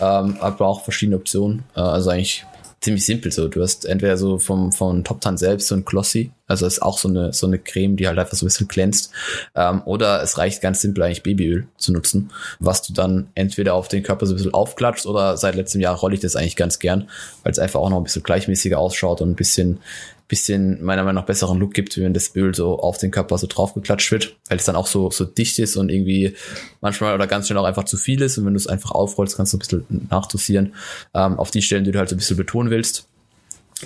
[0.00, 1.64] Ähm, aber auch verschiedene Optionen.
[1.74, 2.44] Äh, also eigentlich
[2.80, 3.48] ziemlich simpel so.
[3.48, 6.98] Du hast entweder so vom, von Top Tan selbst so ein Glossy, also ist auch
[6.98, 9.10] so eine, so eine Creme, die halt einfach so ein bisschen glänzt.
[9.54, 12.30] Ähm, oder es reicht ganz simpel eigentlich Babyöl zu nutzen,
[12.60, 15.96] was du dann entweder auf den Körper so ein bisschen aufklatscht oder seit letztem Jahr
[15.96, 17.08] rolle ich das eigentlich ganz gern,
[17.42, 19.80] weil es einfach auch noch ein bisschen gleichmäßiger ausschaut und ein bisschen
[20.28, 23.46] bisschen meiner Meinung nach besseren Look gibt, wenn das Öl so auf den Körper so
[23.46, 26.34] draufgeklatscht wird, weil es dann auch so, so dicht ist und irgendwie
[26.80, 29.36] manchmal oder ganz schnell auch einfach zu viel ist und wenn du es einfach aufrollst,
[29.36, 30.74] kannst du ein bisschen nachdosieren
[31.14, 33.06] ähm, auf die Stellen, die du halt so ein bisschen betonen willst,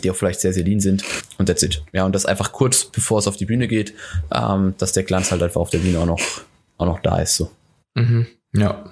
[0.02, 1.04] die auch vielleicht sehr, sehr lean sind
[1.38, 1.82] und that's it.
[1.92, 3.94] Ja, und das einfach kurz, bevor es auf die Bühne geht,
[4.32, 6.20] ähm, dass der Glanz halt einfach auf der Bühne auch noch,
[6.78, 7.50] auch noch da ist, so.
[7.94, 8.26] Mhm.
[8.54, 8.84] Ja.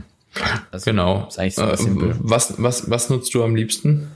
[0.70, 1.26] Also, genau.
[1.28, 2.16] Ist eigentlich äh, simpel.
[2.20, 4.08] Was, was, was nutzt du am liebsten?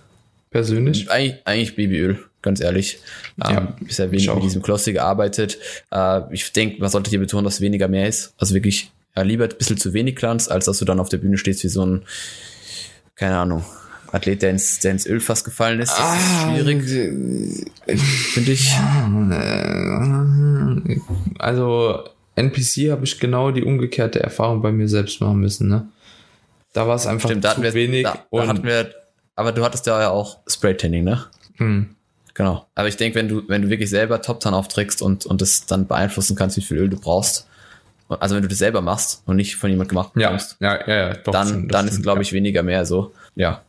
[0.51, 1.11] Persönlich?
[1.11, 2.99] Eigentlich, eigentlich Babyöl ganz ehrlich.
[3.37, 5.59] Ja, ähm, bisher wenig mit diesem Glossy gearbeitet.
[5.91, 8.35] Äh, ich denke, man sollte hier betonen, dass weniger mehr ist.
[8.37, 11.19] Also wirklich ja, lieber ein bisschen zu wenig Glanz, als dass du dann auf der
[11.19, 12.05] Bühne stehst wie so ein,
[13.15, 13.65] keine Ahnung,
[14.13, 15.91] Athlet, der ins, der ins Ölfass gefallen ist.
[15.91, 16.83] Das ah, ist schwierig.
[18.35, 18.73] Finde ich.
[21.39, 22.05] Also
[22.37, 25.69] NPC habe ich genau die umgekehrte Erfahrung bei mir selbst machen müssen.
[25.69, 25.89] Ne?
[26.73, 28.05] Da war es einfach Stimmt, zu wir, wenig.
[28.05, 28.95] Da, da hatten wir,
[29.35, 31.25] aber du hattest ja auch Spray-Tanning, ne?
[31.57, 31.97] Hm.
[32.35, 32.67] Genau.
[32.75, 35.87] Aber ich denke, wenn du, wenn du wirklich selber Top-Tan aufträgst und, und das dann
[35.87, 37.47] beeinflussen kannst, wie viel Öl du brauchst,
[38.09, 41.09] also wenn du das selber machst und nicht von jemand gemacht bekommst, ja, ja, ja,
[41.09, 43.13] ja doch, dann, dann ist, glaube ich, weniger mehr so.
[43.35, 43.63] Ja.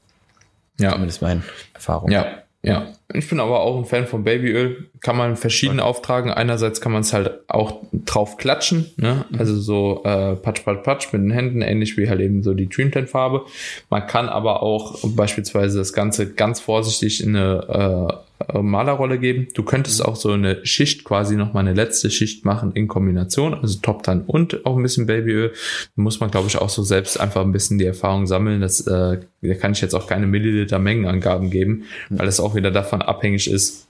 [0.80, 0.92] Ja.
[0.92, 1.44] Zumindest meine
[1.74, 2.12] Erfahrung.
[2.12, 2.88] Ja, ja.
[3.14, 4.90] Ich bin aber auch ein Fan von Babyöl.
[5.02, 5.90] Kann man verschieden okay.
[5.90, 6.32] auftragen.
[6.32, 9.26] Einerseits kann man es halt auch drauf klatschen, ne?
[9.30, 9.38] Mhm.
[9.38, 12.70] Also so äh, patsch, patsch, patsch mit den Händen, ähnlich wie halt eben so die
[12.70, 13.46] Dreamtan Farbe.
[13.90, 18.14] Man kann aber auch beispielsweise das Ganze ganz vorsichtig in eine äh,
[18.50, 19.48] äh, Malerrolle geben.
[19.54, 20.06] Du könntest mhm.
[20.06, 24.04] auch so eine Schicht quasi noch mal eine letzte Schicht machen in Kombination, also Top
[24.04, 25.52] Tan und auch ein bisschen Babyöl.
[25.96, 28.62] Da muss man, glaube ich, auch so selbst einfach ein bisschen die Erfahrung sammeln.
[28.62, 32.20] Das, äh, da kann ich jetzt auch keine Milliliter Mengenangaben geben, mhm.
[32.20, 33.88] weil es auch wieder davon abhängig ist,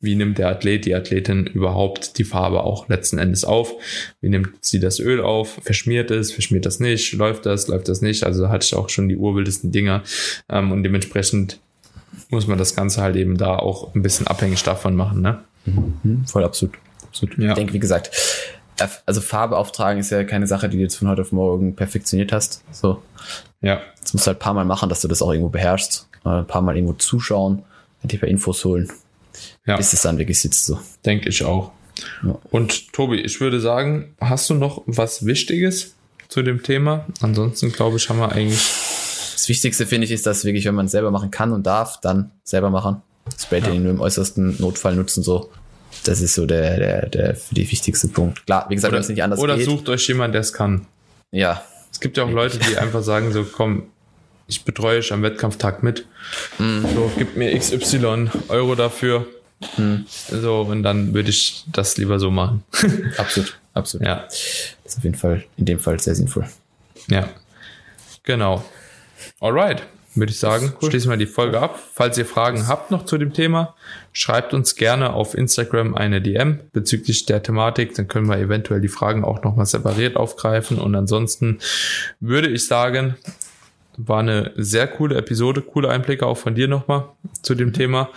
[0.00, 3.74] wie nimmt der Athlet, die Athletin überhaupt die Farbe auch letzten Endes auf?
[4.22, 5.60] Wie nimmt sie das Öl auf?
[5.62, 6.32] Verschmiert es?
[6.32, 7.12] Verschmiert das nicht?
[7.12, 7.68] Läuft das?
[7.68, 8.24] Läuft das nicht?
[8.24, 10.02] Also hatte ich auch schon die urwildesten Dinger.
[10.48, 11.60] Ähm, und dementsprechend
[12.28, 15.40] muss man das Ganze halt eben da auch ein bisschen abhängig davon machen, ne?
[15.64, 16.76] Mhm, voll absolut.
[17.06, 17.38] absolut.
[17.38, 17.50] Ja.
[17.50, 18.10] Ich denke, wie gesagt,
[19.06, 22.32] also Farbe auftragen ist ja keine Sache, die du jetzt von heute auf morgen perfektioniert
[22.32, 22.62] hast.
[22.72, 23.02] So.
[23.60, 23.80] Ja.
[24.00, 26.08] Das musst du halt ein paar Mal machen, dass du das auch irgendwo beherrschst.
[26.24, 27.62] Ein paar Mal irgendwo zuschauen,
[28.02, 28.90] dir ein paar Infos holen.
[29.66, 29.76] Ja.
[29.76, 30.78] Bis es dann wirklich sitzt so.
[31.04, 31.72] Denke ich auch.
[32.24, 32.38] Ja.
[32.50, 35.94] Und Tobi, ich würde sagen, hast du noch was Wichtiges
[36.28, 37.06] zu dem Thema?
[37.20, 38.60] Ansonsten glaube ich, haben wir eigentlich
[39.40, 41.98] das Wichtigste finde ich ist, dass wirklich, wenn man es selber machen kann und darf,
[42.02, 43.00] dann selber machen.
[43.38, 43.72] Spray ja.
[43.72, 45.50] nur im äußersten Notfall nutzen, so.
[46.04, 48.44] Das ist so der, der, der für die wichtigste Punkt.
[48.44, 49.66] Klar, wie gesagt, wenn es nicht anders oder geht.
[49.66, 50.86] Oder sucht euch jemanden, der es kann.
[51.30, 51.64] Ja.
[51.90, 53.84] Es gibt ja auch Leute, die einfach sagen so, komm,
[54.46, 56.04] ich betreue euch am Wettkampftag mit.
[56.58, 56.82] Mm.
[56.94, 59.26] So, gib mir XY Euro dafür.
[59.78, 60.00] Mm.
[60.30, 62.62] So, und dann würde ich das lieber so machen.
[63.16, 64.06] absolut, absolut.
[64.06, 64.26] Ja.
[64.26, 66.46] Das ist auf jeden Fall, in dem Fall sehr sinnvoll.
[67.08, 67.30] Ja.
[68.24, 68.62] Genau.
[69.40, 69.82] Alright,
[70.14, 70.90] würde ich sagen, cool.
[70.90, 71.78] schließen wir die Folge ab.
[71.94, 73.74] Falls ihr Fragen habt noch zu dem Thema,
[74.12, 77.94] schreibt uns gerne auf Instagram eine DM bezüglich der Thematik.
[77.94, 80.78] Dann können wir eventuell die Fragen auch nochmal separiert aufgreifen.
[80.78, 81.58] Und ansonsten
[82.18, 83.16] würde ich sagen,
[83.96, 87.04] war eine sehr coole Episode, coole Einblicke auch von dir nochmal
[87.42, 88.10] zu dem Thema.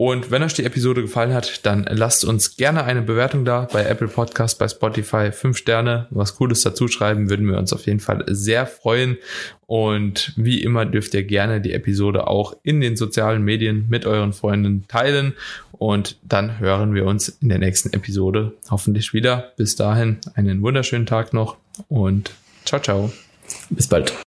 [0.00, 3.84] Und wenn euch die Episode gefallen hat, dann lasst uns gerne eine Bewertung da bei
[3.84, 5.30] Apple Podcast, bei Spotify.
[5.30, 9.18] Fünf Sterne, was Cooles dazu schreiben, würden wir uns auf jeden Fall sehr freuen.
[9.66, 14.32] Und wie immer dürft ihr gerne die Episode auch in den sozialen Medien mit euren
[14.32, 15.34] Freunden teilen.
[15.72, 19.52] Und dann hören wir uns in der nächsten Episode hoffentlich wieder.
[19.58, 22.30] Bis dahin einen wunderschönen Tag noch und
[22.64, 23.12] ciao, ciao.
[23.68, 24.14] Bis bald.